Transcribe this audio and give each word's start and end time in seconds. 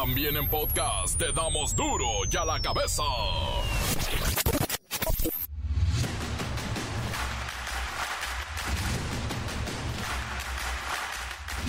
También 0.00 0.36
en 0.36 0.48
podcast 0.48 1.18
te 1.18 1.32
damos 1.32 1.74
duro 1.74 2.06
y 2.30 2.36
a 2.36 2.44
la 2.44 2.60
cabeza. 2.60 3.02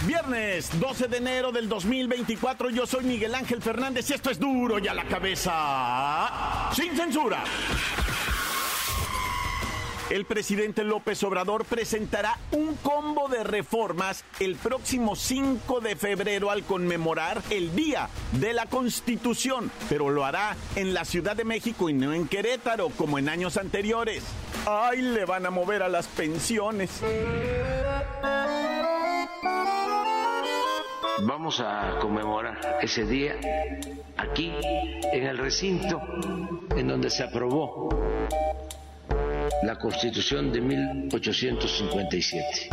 Viernes 0.06 0.80
12 0.80 1.08
de 1.08 1.18
enero 1.18 1.52
del 1.52 1.68
2024, 1.68 2.70
yo 2.70 2.86
soy 2.86 3.04
Miguel 3.04 3.34
Ángel 3.34 3.64
Fernández 3.64 4.08
y 4.12 4.14
esto 4.14 4.30
es 4.30 4.40
duro 4.40 4.78
y 4.78 4.88
a 4.88 4.94
la 4.94 5.06
cabeza. 5.06 6.70
Sin 6.76 6.96
censura. 6.96 7.44
El 10.10 10.26
presidente 10.26 10.84
López 10.84 11.24
Obrador 11.24 11.66
presentará 11.66 12.36
un 12.52 12.76
combo 12.78 13.28
de 13.28 13.44
reformas 13.44 14.26
el 14.40 14.56
próximo 14.56 15.16
5 15.16 15.82
de 15.82 15.96
febrero 15.96 16.50
al 16.50 16.64
conmemorar 16.64 17.44
el 17.52 17.76
Día 17.76 18.10
de 18.32 18.54
la 18.54 18.66
Constitución, 18.66 19.72
pero 19.88 20.10
lo 20.10 20.26
hará 20.26 20.56
en 20.76 20.96
la 20.96 21.06
Ciudad 21.06 21.36
de 21.36 21.44
México 21.44 21.90
y 21.90 21.94
no 21.94 22.12
en 22.12 22.28
Querétaro 22.28 22.90
como 22.90 23.20
en 23.20 23.30
años 23.30 23.56
anteriores. 23.58 24.24
¡Ay, 24.66 25.04
le 25.04 25.26
van 25.26 25.46
a 25.46 25.52
mover 25.52 25.84
a 25.84 25.90
las 25.90 26.08
pensiones! 26.08 27.04
Vamos 31.22 31.60
a 31.60 32.00
conmemorar 32.02 32.80
ese 32.82 33.06
día 33.06 33.36
aquí, 34.18 34.52
en 35.14 35.24
el 35.24 35.38
recinto 35.38 36.02
en 36.76 36.88
donde 36.88 37.12
se 37.12 37.24
aprobó 37.24 37.90
la 39.64 39.76
Constitución 39.78 40.52
de 40.52 40.62
1857. 40.62 42.70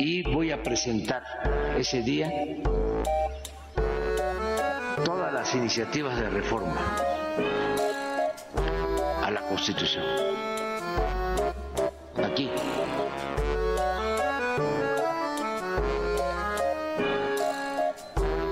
Y 0.00 0.22
voy 0.22 0.50
a 0.50 0.62
presentar 0.62 1.22
ese 1.78 2.02
día 2.02 2.30
todas 5.04 5.32
las 5.32 5.54
iniciativas 5.54 6.18
de 6.18 6.28
reforma 6.30 6.96
a 9.22 9.30
la 9.30 9.42
Constitución. 9.42 10.04
Aquí. 12.24 12.50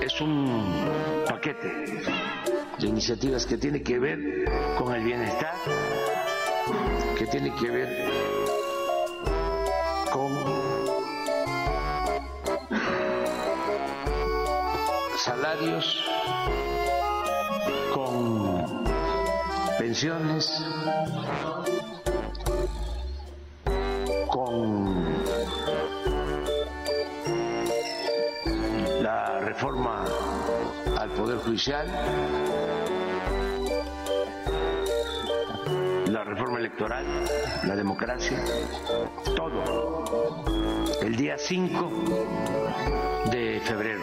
Es 0.01 0.21
un 0.21 0.85
paquete 1.27 2.20
de 2.81 2.87
iniciativas 2.87 3.45
que 3.45 3.57
tiene 3.57 3.83
que 3.83 3.99
ver 3.99 4.19
con 4.77 4.93
el 4.95 5.03
bienestar, 5.03 5.53
que 7.17 7.27
tiene 7.27 7.53
que 7.55 7.69
ver 7.69 8.11
con 10.11 10.31
salarios, 15.17 16.03
con 17.93 18.83
pensiones, 19.77 20.65
Poder 31.21 31.37
Judicial, 31.37 31.87
la 36.07 36.23
reforma 36.23 36.57
electoral, 36.57 37.05
la 37.63 37.75
democracia, 37.75 38.43
todo. 39.35 40.43
El 40.99 41.15
día 41.15 41.37
5 41.37 41.91
de 43.29 43.61
febrero. 43.63 44.01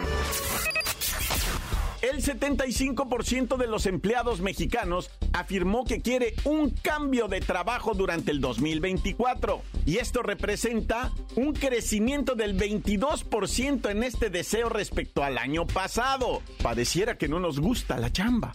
El 2.29 2.39
75% 2.39 3.57
de 3.57 3.65
los 3.65 3.87
empleados 3.87 4.39
mexicanos 4.39 5.09
afirmó 5.33 5.83
que 5.83 5.99
quiere 5.99 6.35
un 6.43 6.69
cambio 6.69 7.27
de 7.27 7.41
trabajo 7.41 7.95
durante 7.95 8.29
el 8.29 8.39
2024. 8.39 9.63
Y 9.87 9.97
esto 9.97 10.21
representa 10.21 11.11
un 11.35 11.53
crecimiento 11.53 12.35
del 12.35 12.55
22% 12.55 13.89
en 13.89 14.03
este 14.03 14.29
deseo 14.29 14.69
respecto 14.69 15.23
al 15.23 15.39
año 15.39 15.65
pasado. 15.65 16.43
Pareciera 16.61 17.17
que 17.17 17.27
no 17.27 17.39
nos 17.39 17.59
gusta 17.59 17.97
la 17.97 18.11
chamba. 18.11 18.53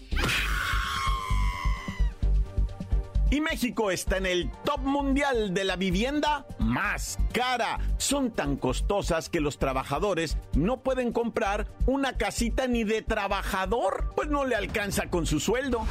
Y 3.35 3.41
México 3.41 3.91
está 3.91 4.19
en 4.19 4.27
el 4.27 4.49
top 4.65 4.79
mundial 4.79 5.55
de 5.55 5.65
la 5.65 5.75
vivienda 5.75 6.47
más 6.61 7.19
cara. 7.33 7.81
Son 7.99 8.31
tan 8.31 8.55
costosas 8.57 9.29
que 9.29 9.41
los 9.41 9.59
trabajadores 9.59 10.39
no 10.53 10.85
pueden 10.85 11.11
comprar 11.11 11.67
una 11.87 12.17
casita 12.17 12.69
ni 12.69 12.85
de 12.85 13.03
trabajador, 13.03 14.13
pues 14.15 14.29
no 14.29 14.45
le 14.45 14.55
alcanza 14.55 15.11
con 15.11 15.27
su 15.27 15.41
sueldo. 15.41 15.85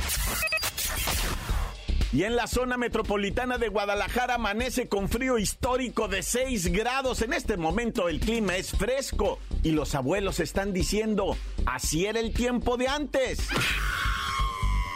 Y 2.13 2.23
en 2.23 2.37
la 2.37 2.47
zona 2.47 2.77
metropolitana 2.77 3.57
de 3.57 3.67
Guadalajara 3.67 4.35
amanece 4.35 4.87
con 4.87 5.09
frío 5.09 5.37
histórico 5.37 6.07
de 6.07 6.23
6 6.23 6.71
grados. 6.71 7.21
En 7.23 7.33
este 7.33 7.57
momento 7.57 8.07
el 8.07 8.21
clima 8.21 8.55
es 8.55 8.71
fresco 8.71 9.37
y 9.63 9.71
los 9.71 9.95
abuelos 9.95 10.39
están 10.39 10.71
diciendo, 10.71 11.35
así 11.65 12.05
era 12.05 12.21
el 12.21 12.33
tiempo 12.33 12.77
de 12.77 12.87
antes. 12.87 13.49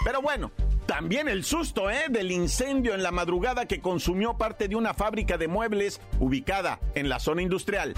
Pero 0.05 0.21
bueno, 0.21 0.53
también 0.87 1.27
el 1.27 1.43
susto 1.43 1.91
¿eh? 1.91 2.05
del 2.09 2.31
incendio 2.31 2.95
en 2.95 3.03
la 3.03 3.11
madrugada 3.11 3.67
que 3.67 3.81
consumió 3.81 4.37
parte 4.37 4.67
de 4.67 4.75
una 4.75 4.93
fábrica 4.93 5.37
de 5.37 5.47
muebles 5.47 6.01
ubicada 6.19 6.79
en 6.95 7.09
la 7.09 7.19
zona 7.19 7.41
industrial. 7.41 7.93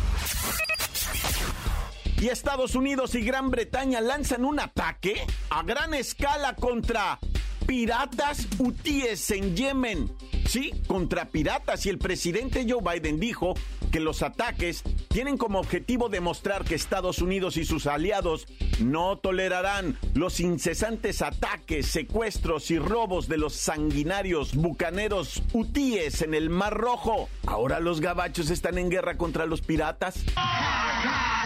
Y 2.20 2.28
Estados 2.28 2.76
Unidos 2.76 3.16
y 3.16 3.22
Gran 3.22 3.50
Bretaña 3.50 4.02
lanzan 4.02 4.44
un 4.44 4.60
ataque 4.60 5.22
a 5.50 5.64
gran 5.64 5.94
escala 5.94 6.56
contra 6.56 7.20
piratas 7.66 8.48
hutíes 8.58 9.32
en 9.32 9.56
Yemen. 9.56 10.12
Sí, 10.50 10.72
contra 10.88 11.26
piratas. 11.26 11.86
Y 11.86 11.90
el 11.90 12.00
presidente 12.00 12.66
Joe 12.68 12.82
Biden 12.82 13.20
dijo 13.20 13.54
que 13.92 14.00
los 14.00 14.24
ataques 14.24 14.82
tienen 15.08 15.38
como 15.38 15.60
objetivo 15.60 16.10
demostrar 16.10 16.64
que 16.64 16.74
Estados 16.74 17.20
Unidos 17.20 17.56
y 17.58 17.66
sus 17.66 17.86
aliados 17.86 18.48
no 18.80 19.20
tolerarán 19.20 20.00
los 20.16 20.40
incesantes 20.40 21.22
ataques, 21.22 21.86
secuestros 21.86 22.72
y 22.72 22.80
robos 22.80 23.28
de 23.28 23.38
los 23.38 23.54
sanguinarios 23.54 24.56
bucaneros 24.56 25.44
hutíes 25.54 26.24
en 26.24 26.34
el 26.34 26.50
Mar 26.50 26.74
Rojo. 26.74 27.30
Ahora 27.46 27.80
los 27.80 28.02
gabachos 28.02 28.50
están 28.50 28.80
en 28.80 28.90
guerra 28.90 29.18
contra 29.18 29.46
los 29.46 29.62
piratas. 29.62 30.16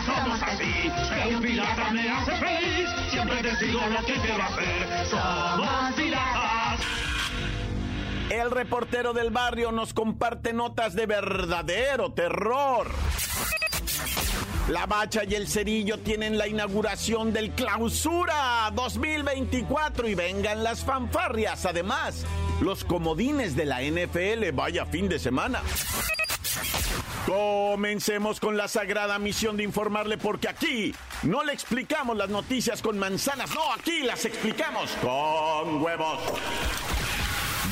Somos 0.06 0.42
así, 0.42 1.34
un 1.36 1.42
pirata 1.42 1.92
me 1.92 2.08
hace 2.08 2.32
feliz, 2.38 2.90
siempre 3.12 3.42
te 3.42 3.66
digo 3.66 3.82
lo 3.86 4.06
que 4.06 4.14
quiero 4.14 4.44
hacer. 4.44 5.08
Somos 5.10 5.94
piratas. 5.96 7.13
El 8.30 8.52
reportero 8.52 9.14
del 9.14 9.30
barrio 9.30 9.72
nos 9.72 9.94
comparte 9.94 10.54
notas 10.54 10.96
de 10.96 11.06
verdadero 11.06 12.12
terror. 12.14 12.88
La 14.70 14.86
Bacha 14.86 15.24
y 15.26 15.36
el 15.36 15.48
Cerillo 15.48 16.00
tienen 16.00 16.38
la 16.38 16.48
inauguración 16.48 17.34
del 17.34 17.52
Clausura 17.52 18.72
2024 18.74 20.08
y 20.08 20.16
vengan 20.16 20.64
las 20.64 20.86
fanfarrias. 20.86 21.66
Además, 21.66 22.26
los 22.62 22.86
comodines 22.86 23.56
de 23.56 23.66
la 23.66 23.82
NFL, 23.82 24.52
vaya 24.54 24.86
fin 24.86 25.10
de 25.10 25.20
semana. 25.20 25.62
Comencemos 27.26 28.40
con 28.40 28.58
la 28.58 28.68
sagrada 28.68 29.20
misión 29.20 29.58
de 29.58 29.64
informarle 29.64 30.18
porque 30.18 30.48
aquí 30.48 30.96
no 31.24 31.44
le 31.44 31.54
explicamos 31.54 32.18
las 32.18 32.30
noticias 32.30 32.82
con 32.82 32.98
manzanas, 32.98 33.54
no, 33.54 33.74
aquí 33.74 34.02
las 34.04 34.26
explicamos 34.26 34.92
con 35.02 35.82
huevos. 35.82 36.20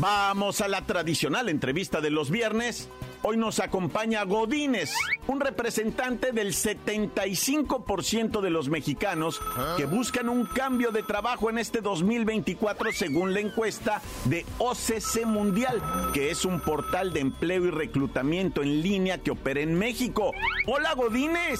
Vamos 0.00 0.60
a 0.60 0.68
la 0.68 0.86
tradicional 0.86 1.48
entrevista 1.48 2.00
de 2.00 2.10
los 2.10 2.30
viernes 2.30 2.88
Hoy 3.22 3.36
nos 3.36 3.58
acompaña 3.58 4.22
Godínez, 4.22 4.94
un 5.26 5.40
representante 5.40 6.30
del 6.30 6.54
75% 6.54 8.40
de 8.40 8.50
los 8.50 8.68
mexicanos 8.68 9.40
que 9.76 9.86
buscan 9.86 10.28
un 10.28 10.46
cambio 10.46 10.92
de 10.92 11.02
trabajo 11.02 11.50
en 11.50 11.58
este 11.58 11.80
2024 11.80 12.92
según 12.92 13.34
la 13.34 13.40
encuesta 13.40 14.00
de 14.26 14.46
OCC 14.58 15.26
Mundial, 15.26 15.82
que 16.14 16.30
es 16.30 16.44
un 16.44 16.60
portal 16.60 17.12
de 17.12 17.20
empleo 17.20 17.64
y 17.66 17.70
reclutamiento 17.70 18.62
en 18.62 18.82
línea 18.82 19.18
que 19.18 19.32
opera 19.32 19.60
en 19.60 19.74
México. 19.74 20.32
Hola 20.66 20.94
Godínez. 20.94 21.58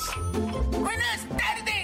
Buenas 0.70 1.29
tardes. 1.37 1.78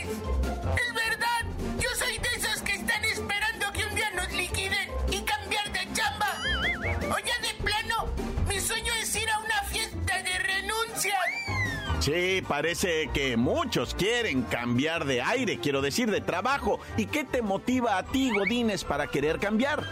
Sí, 12.04 12.42
parece 12.46 13.08
que 13.14 13.38
muchos 13.38 13.94
quieren 13.94 14.42
cambiar 14.42 15.06
de 15.06 15.22
aire, 15.22 15.58
quiero 15.58 15.80
decir, 15.80 16.10
de 16.10 16.20
trabajo. 16.20 16.78
¿Y 16.98 17.06
qué 17.06 17.24
te 17.24 17.40
motiva 17.40 17.96
a 17.96 18.02
ti, 18.02 18.30
Godínez, 18.30 18.84
para 18.84 19.06
querer 19.06 19.38
cambiar? 19.38 19.82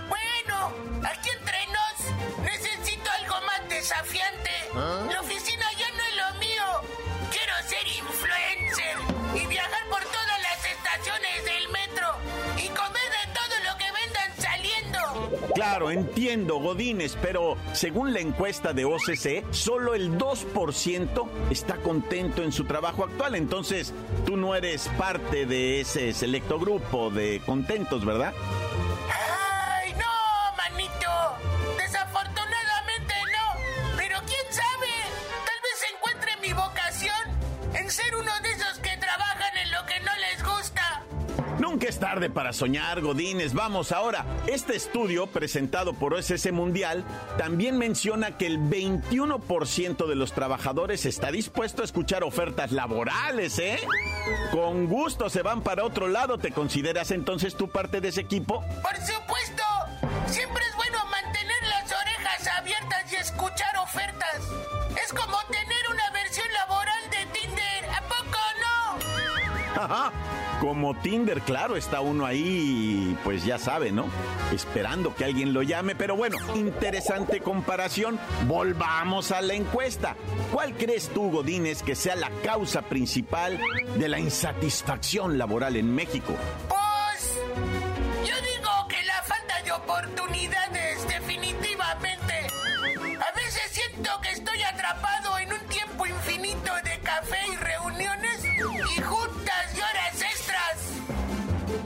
Entiendo, 15.91 16.57
Godínez, 16.57 17.17
pero 17.21 17.57
según 17.73 18.13
la 18.13 18.21
encuesta 18.21 18.73
de 18.73 18.85
OCC, 18.85 19.45
solo 19.51 19.95
el 19.95 20.17
2% 20.19 21.27
está 21.51 21.77
contento 21.77 22.43
en 22.43 22.53
su 22.53 22.65
trabajo 22.65 23.05
actual. 23.05 23.35
Entonces, 23.35 23.93
tú 24.25 24.37
no 24.37 24.55
eres 24.55 24.89
parte 24.99 25.47
de 25.47 25.81
ese 25.81 26.13
selecto 26.13 26.59
grupo 26.59 27.11
de 27.11 27.41
contentos, 27.45 28.05
¿verdad? 28.05 28.33
Tarde 42.13 42.29
para 42.29 42.53
soñar, 42.53 43.01
Godínez. 43.01 43.55
Vamos 43.55 43.91
ahora. 43.91 44.27
Este 44.47 44.77
estudio, 44.77 45.29
presentado 45.29 45.95
por 45.95 46.13
OSS 46.13 46.53
Mundial, 46.53 47.05
también 47.39 47.79
menciona 47.79 48.37
que 48.37 48.47
el 48.47 48.59
21% 48.59 50.07
de 50.07 50.15
los 50.15 50.35
trabajadores 50.35 51.07
está 51.07 51.31
dispuesto 51.31 51.81
a 51.81 51.87
escuchar 51.87 52.23
ofertas 52.23 52.71
laborales, 52.71 53.59
¿eh? 53.59 53.79
Con 54.51 54.89
gusto 54.89 55.31
se 55.31 55.41
van 55.41 55.63
para 55.63 55.85
otro 55.85 56.07
lado. 56.07 56.37
¿Te 56.37 56.53
consideras 56.53 57.13
entonces 57.13 57.55
tú 57.55 57.71
parte 57.71 58.03
de 58.03 58.09
ese 58.09 58.21
equipo? 58.21 58.63
Por 58.83 58.97
supuesto, 58.99 59.63
siempre 60.27 60.63
es 60.69 60.77
bueno 60.77 60.99
mantener 61.07 61.63
las 61.63 61.91
orejas 61.99 62.47
abiertas 62.59 63.11
y 63.11 63.17
escuchar 63.17 63.75
ofertas. 63.79 64.37
Es 65.03 65.15
como 65.15 65.39
tener 65.51 65.89
una 65.91 66.11
versión 66.11 66.47
laboral 66.53 67.11
de 67.11 67.39
Tinder, 67.39 67.85
¿a 67.91 68.03
poco 68.03 68.39
no? 68.61 69.83
Ajá. 69.83 70.13
Como 70.63 70.95
Tinder, 70.95 71.41
claro, 71.41 71.77
está 71.77 72.01
uno 72.01 72.25
ahí, 72.25 73.19
pues 73.25 73.45
ya 73.45 73.59
sabe, 73.59 73.91
¿no? 73.91 74.07
Esperando 74.55 75.13
que 75.13 75.25
alguien 75.25 75.53
lo 75.53 75.65
llame. 75.65 75.97
Pero 75.97 76.15
bueno, 76.15 76.37
interesante 76.55 77.41
comparación. 77.41 78.21
Volvamos 78.47 79.33
a 79.33 79.41
la 79.41 79.55
encuesta. 79.55 80.15
¿Cuál 80.53 80.75
crees 80.75 81.09
tú, 81.09 81.33
Godínez, 81.33 81.83
que 81.83 81.97
sea 81.97 82.15
la 82.15 82.31
causa 82.45 82.83
principal 82.83 83.59
de 83.97 84.09
la 84.09 84.21
insatisfacción 84.21 85.37
laboral 85.37 85.75
en 85.75 85.93
México? 85.93 86.33
Pues 86.69 87.41
yo 88.25 88.37
digo 88.37 88.71
que 88.89 89.03
la 89.03 89.21
falta 89.25 89.63
de 89.65 89.73
oportunidades 89.73 91.09
definitivamente. 91.09 92.47
A 93.19 93.35
veces 93.35 93.63
siento 93.73 94.11
que 94.23 94.31
estoy 94.31 94.63
atrapado 94.63 95.12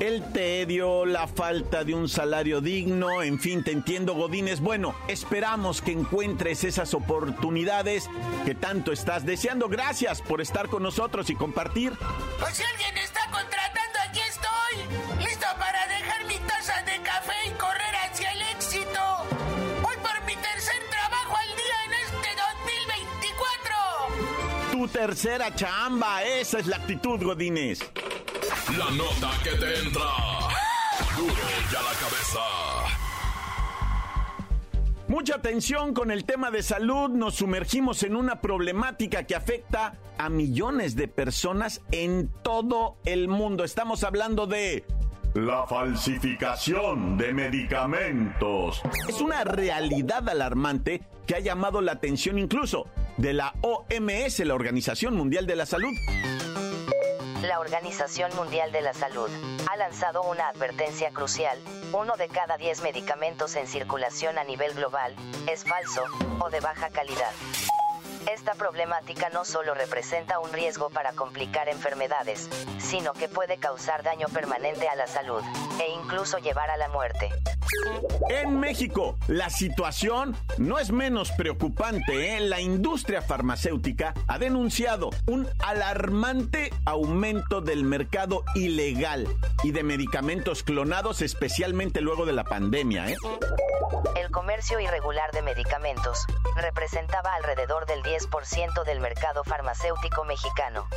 El 0.07 0.23
tedio, 0.33 1.05
la 1.05 1.27
falta 1.27 1.83
de 1.83 1.93
un 1.93 2.09
salario 2.09 2.61
digno, 2.61 3.25
en 3.25 3.41
fin, 3.41 3.65
te 3.65 3.73
entiendo, 3.73 4.15
Godínez. 4.15 4.61
Bueno, 4.61 4.95
esperamos 5.09 5.83
que 5.83 5.91
encuentres 5.91 6.63
esas 6.63 6.95
oportunidades 6.95 8.09
que 8.45 8.55
tanto 8.55 8.93
estás 8.93 9.27
deseando. 9.27 9.69
Gracias 9.69 10.23
por 10.23 10.41
estar 10.41 10.69
con 10.69 10.85
nosotros 10.85 11.29
y 11.29 11.35
compartir. 11.35 11.93
Pues 12.39 12.55
si 12.55 12.63
alguien 12.63 12.97
está 12.99 13.23
contratando, 13.33 13.99
aquí 14.09 14.21
estoy. 14.21 15.25
Listo 15.25 15.47
para 15.59 15.89
dejar 15.89 16.25
mi 16.27 16.39
taza 16.47 16.81
de 16.83 17.03
café 17.03 17.35
y 17.49 17.51
correr 17.59 17.97
hacia 18.09 18.31
el 18.31 18.43
éxito. 18.43 19.01
Voy 19.83 19.97
por 19.97 20.25
mi 20.25 20.37
tercer 20.37 20.83
trabajo 20.89 21.37
al 21.37 21.49
día 21.57 21.85
en 21.85 21.95
este 21.95 22.29
2024. 24.71 24.71
Tu 24.71 24.87
tercera 24.87 25.53
chamba, 25.53 26.23
esa 26.23 26.61
es 26.61 26.69
la 26.69 26.77
actitud, 26.77 27.21
Godínez. 27.21 27.81
La 28.75 28.91
nota 28.91 29.31
que 29.45 29.51
te 29.51 29.79
entra. 29.79 30.03
Duro 31.17 31.33
ya 31.73 31.83
la 31.83 31.93
cabeza. 32.01 32.41
Mucha 35.07 35.37
atención 35.37 35.95
con 35.95 36.11
el 36.11 36.25
tema 36.25 36.51
de 36.51 36.65
salud, 36.65 37.11
nos 37.11 37.37
sumergimos 37.37 38.03
en 38.03 38.17
una 38.17 38.41
problemática 38.41 39.23
que 39.23 39.37
afecta 39.37 39.95
a 40.19 40.29
millones 40.29 40.97
de 40.97 41.07
personas 41.07 41.81
en 41.93 42.29
todo 42.43 42.97
el 43.05 43.29
mundo. 43.29 43.63
Estamos 43.63 44.03
hablando 44.03 44.49
de 44.49 44.85
la 45.35 45.65
falsificación 45.69 47.17
de 47.17 47.33
medicamentos. 47.33 48.83
Es 49.09 49.21
una 49.21 49.45
realidad 49.45 50.29
alarmante 50.29 51.03
que 51.25 51.37
ha 51.37 51.41
llamado 51.41 51.81
la 51.83 51.93
atención 51.93 52.37
incluso 52.37 52.87
de 53.17 53.33
la 53.33 53.55
OMS, 53.63 54.41
la 54.41 54.55
Organización 54.55 55.15
Mundial 55.15 55.47
de 55.47 55.55
la 55.55 55.67
Salud. 55.67 55.93
La 57.43 57.61
Organización 57.61 58.35
Mundial 58.35 58.73
de 58.73 58.81
la 58.81 58.95
Salud 58.95 59.31
ha 59.71 59.77
lanzado 59.77 60.23
una 60.23 60.49
advertencia 60.49 61.11
crucial. 61.11 61.59
Uno 61.93 62.17
de 62.17 62.29
cada 62.29 62.57
10 62.57 62.81
medicamentos 62.83 63.57
en 63.57 63.67
circulación 63.67 64.39
a 64.39 64.45
nivel 64.45 64.73
global 64.75 65.15
es 65.47 65.65
falso 65.65 66.05
o 66.41 66.49
de 66.49 66.61
baja 66.61 66.89
calidad. 66.89 67.33
Esta 68.33 68.55
problemática 68.55 69.29
no 69.29 69.45
solo 69.45 69.75
representa 69.75 70.39
un 70.39 70.53
riesgo 70.53 70.89
para 70.89 71.13
complicar 71.13 71.69
enfermedades, 71.69 72.49
sino 72.79 73.13
que 73.13 73.29
puede 73.29 73.59
causar 73.59 74.03
daño 74.03 74.29
permanente 74.29 74.89
a 74.89 74.97
la 74.97 75.07
salud 75.07 75.43
e 75.81 75.91
incluso 75.91 76.39
llevar 76.39 76.71
a 76.71 76.77
la 76.77 76.89
muerte. 76.89 77.31
En 78.29 78.59
México, 78.59 79.17
la 79.29 79.51
situación 79.51 80.37
no 80.59 80.79
es 80.79 80.91
menos 80.91 81.31
preocupante. 81.33 82.37
¿eh? 82.37 82.41
La 82.41 82.61
industria 82.61 83.23
farmacéutica 83.23 84.15
ha 84.27 84.39
denunciado 84.39 85.11
un 85.27 85.49
alarmante 85.61 86.73
aumento 86.85 87.61
del 87.61 87.85
mercado 87.85 88.45
ilegal 88.55 89.29
y 89.63 89.73
de 89.73 89.83
medicamentos 89.83 90.63
clonados, 90.63 91.23
especialmente 91.23 92.01
luego 92.01 92.27
de 92.27 92.33
la 92.33 92.45
pandemia. 92.45 93.09
¿eh? 93.09 93.17
El 94.17 94.31
comercio 94.31 94.81
irregular 94.81 95.31
de 95.33 95.43
medicamentos 95.43 96.27
representaba 96.57 97.35
alrededor 97.35 97.87
del 97.87 98.03
10% 98.03 98.85
del 98.85 99.01
mercado 99.01 99.45
farmacéutico 99.45 100.25
mexicano. 100.25 100.89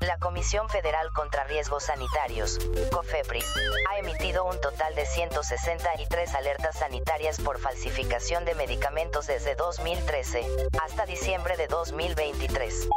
La 0.00 0.18
Comisión 0.18 0.68
Federal 0.70 1.10
contra 1.12 1.44
Riesgos 1.44 1.84
Sanitarios, 1.84 2.58
COFEPRIS, 2.90 3.44
ha 3.90 3.98
emitido 3.98 4.44
un 4.44 4.58
total 4.60 4.69
de 4.94 5.06
163 5.06 6.34
alertas 6.34 6.78
sanitarias 6.78 7.40
por 7.40 7.58
falsificación 7.58 8.44
de 8.44 8.54
medicamentos 8.54 9.26
desde 9.26 9.54
2013 9.54 10.44
hasta 10.82 11.06
diciembre 11.06 11.56
de 11.56 11.66
2023. 11.66 12.88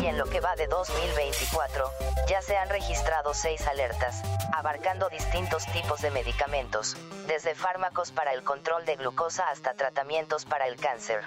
Y 0.00 0.06
en 0.06 0.18
lo 0.18 0.26
que 0.26 0.40
va 0.40 0.54
de 0.56 0.66
2024, 0.66 1.90
ya 2.28 2.42
se 2.42 2.56
han 2.56 2.68
registrado 2.68 3.34
seis 3.34 3.66
alertas, 3.66 4.22
abarcando 4.52 5.08
distintos 5.08 5.64
tipos 5.66 6.00
de 6.00 6.10
medicamentos, 6.10 6.96
desde 7.26 7.54
fármacos 7.54 8.12
para 8.12 8.32
el 8.32 8.42
control 8.42 8.84
de 8.84 8.96
glucosa 8.96 9.48
hasta 9.48 9.74
tratamientos 9.74 10.44
para 10.44 10.66
el 10.66 10.76
cáncer. 10.76 11.22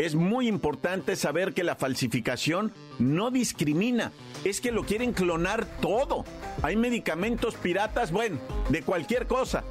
Es 0.00 0.14
muy 0.14 0.48
importante 0.48 1.14
saber 1.14 1.52
que 1.52 1.62
la 1.62 1.76
falsificación 1.76 2.72
no 2.98 3.30
discrimina, 3.30 4.12
es 4.44 4.62
que 4.62 4.72
lo 4.72 4.84
quieren 4.84 5.12
clonar 5.12 5.66
todo. 5.82 6.24
Hay 6.62 6.74
medicamentos 6.74 7.54
piratas, 7.56 8.10
bueno, 8.10 8.38
de 8.70 8.82
cualquier 8.82 9.26
cosa. 9.26 9.62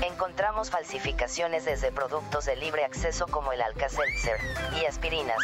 Encontramos 0.00 0.70
falsificaciones 0.70 1.66
desde 1.66 1.92
productos 1.92 2.46
de 2.46 2.56
libre 2.56 2.84
acceso 2.84 3.26
como 3.26 3.52
el 3.52 3.60
Alka-Seltzer 3.60 4.38
y 4.80 4.86
aspirinas, 4.86 5.36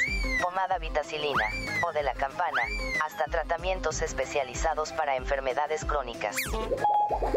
pomada 0.42 0.78
vitacilina 0.78 1.44
o 1.86 1.92
de 1.92 2.02
la 2.02 2.14
campana, 2.14 2.62
hasta 3.04 3.26
tratamientos 3.26 4.00
especializados 4.00 4.92
para 4.92 5.16
enfermedades 5.16 5.84
crónicas. 5.84 6.36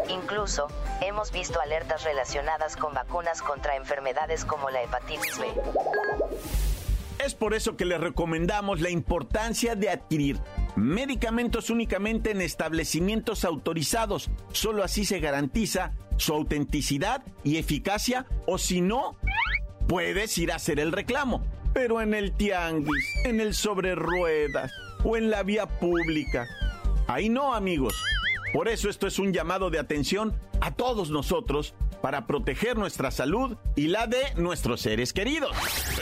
Incluso, 0.08 0.68
hemos 1.00 1.32
visto 1.32 1.60
alertas 1.60 2.04
relacionadas 2.04 2.76
con 2.76 2.94
vacunas 2.94 3.42
contra 3.42 3.76
enfermedades 3.76 4.44
como 4.44 4.70
la 4.70 4.82
hepatitis 4.82 5.38
B. 5.38 5.46
Es 7.24 7.34
por 7.34 7.54
eso 7.54 7.76
que 7.76 7.84
les 7.84 8.00
recomendamos 8.00 8.80
la 8.80 8.90
importancia 8.90 9.74
de 9.74 9.90
adquirir 9.90 10.38
medicamentos 10.76 11.70
únicamente 11.70 12.30
en 12.30 12.42
establecimientos 12.42 13.44
autorizados. 13.44 14.30
Solo 14.52 14.84
así 14.84 15.04
se 15.04 15.18
garantiza 15.18 15.92
su 16.18 16.34
autenticidad 16.34 17.22
y 17.42 17.56
eficacia 17.56 18.26
o 18.46 18.58
si 18.58 18.80
no, 18.80 19.16
puedes 19.88 20.36
ir 20.38 20.52
a 20.52 20.56
hacer 20.56 20.78
el 20.78 20.92
reclamo. 20.92 21.42
Pero 21.72 22.00
en 22.00 22.14
el 22.14 22.32
tianguis, 22.32 23.04
en 23.24 23.40
el 23.40 23.54
sobre 23.54 23.94
ruedas 23.94 24.72
o 25.04 25.16
en 25.16 25.30
la 25.30 25.42
vía 25.42 25.66
pública. 25.66 26.46
Ahí 27.06 27.28
no, 27.28 27.54
amigos. 27.54 27.94
Por 28.56 28.68
eso 28.68 28.88
esto 28.88 29.06
es 29.06 29.18
un 29.18 29.34
llamado 29.34 29.68
de 29.68 29.78
atención 29.78 30.34
a 30.62 30.70
todos 30.74 31.10
nosotros 31.10 31.74
para 32.00 32.26
proteger 32.26 32.78
nuestra 32.78 33.10
salud 33.10 33.58
y 33.76 33.88
la 33.88 34.06
de 34.06 34.32
nuestros 34.36 34.80
seres 34.80 35.12
queridos. 35.12 35.54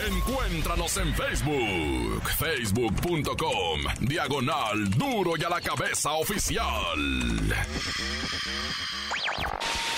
Encuéntranos 0.07 0.95
en 0.95 1.13
Facebook, 1.13 2.23
facebook.com, 2.37 3.81
diagonal 4.07 4.89
duro 4.91 5.33
y 5.37 5.43
a 5.43 5.49
la 5.49 5.59
cabeza 5.59 6.13
oficial. 6.13 6.97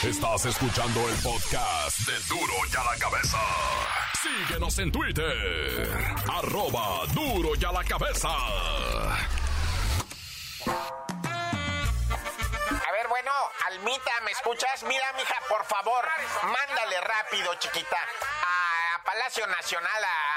Estás 0.04 0.48
escuchando 0.48 1.00
el 1.10 1.16
podcast 1.22 2.08
de 2.08 2.14
duro 2.28 2.54
y 2.74 2.76
a 2.76 2.92
la 2.92 2.98
cabeza. 2.98 3.38
Síguenos 4.48 4.80
en 4.80 4.92
Twitter, 4.92 5.90
arroba 6.28 7.06
duro 7.14 7.52
y 7.56 7.64
a 7.64 7.72
la 7.72 7.84
cabeza. 7.84 8.30
Almita, 13.78 14.12
¿me 14.24 14.32
escuchas? 14.32 14.82
Mira, 14.84 15.06
mija, 15.14 15.36
por 15.48 15.64
favor, 15.66 16.04
mándale 16.44 17.00
rápido, 17.00 17.54
chiquita, 17.56 17.98
a 18.42 19.04
Palacio 19.04 19.46
Nacional, 19.46 20.04
a 20.04 20.37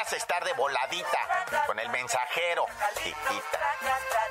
a 0.00 0.16
estar 0.16 0.44
de 0.44 0.52
voladita 0.54 1.18
con 1.66 1.78
el 1.78 1.88
mensajero, 1.90 2.66
chiquita. 2.96 3.60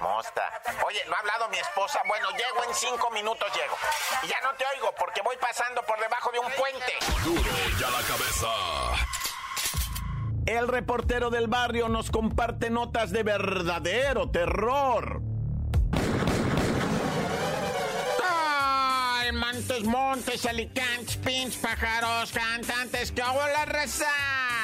Mosta. 0.01 0.61
Oye, 0.85 1.03
¿no 1.07 1.15
ha 1.15 1.19
hablado 1.19 1.49
mi 1.49 1.57
esposa? 1.57 1.99
Bueno, 2.07 2.29
llego 2.31 2.63
en 2.67 2.73
cinco 2.73 3.09
minutos, 3.11 3.47
llego. 3.53 3.77
Y 4.23 4.27
ya 4.27 4.41
no 4.41 4.53
te 4.55 4.65
oigo 4.75 4.93
porque 4.97 5.21
voy 5.21 5.37
pasando 5.37 5.83
por 5.83 5.99
debajo 5.99 6.31
de 6.31 6.39
un 6.39 6.51
puente. 6.53 6.93
Duro 7.23 7.51
y 7.79 7.83
a 7.83 7.89
la 7.89 8.01
cabeza. 8.01 8.47
El 10.45 10.67
reportero 10.67 11.29
del 11.29 11.47
barrio 11.47 11.87
nos 11.87 12.09
comparte 12.09 12.69
notas 12.69 13.11
de 13.11 13.23
verdadero 13.23 14.29
terror. 14.29 15.21
Montes, 19.51 19.83
montes, 19.83 20.45
alicantes, 20.45 21.17
pins, 21.17 21.55
pájaros, 21.57 22.31
cantantes, 22.31 23.11
que 23.11 23.21
hago 23.21 23.39
la 23.47 23.65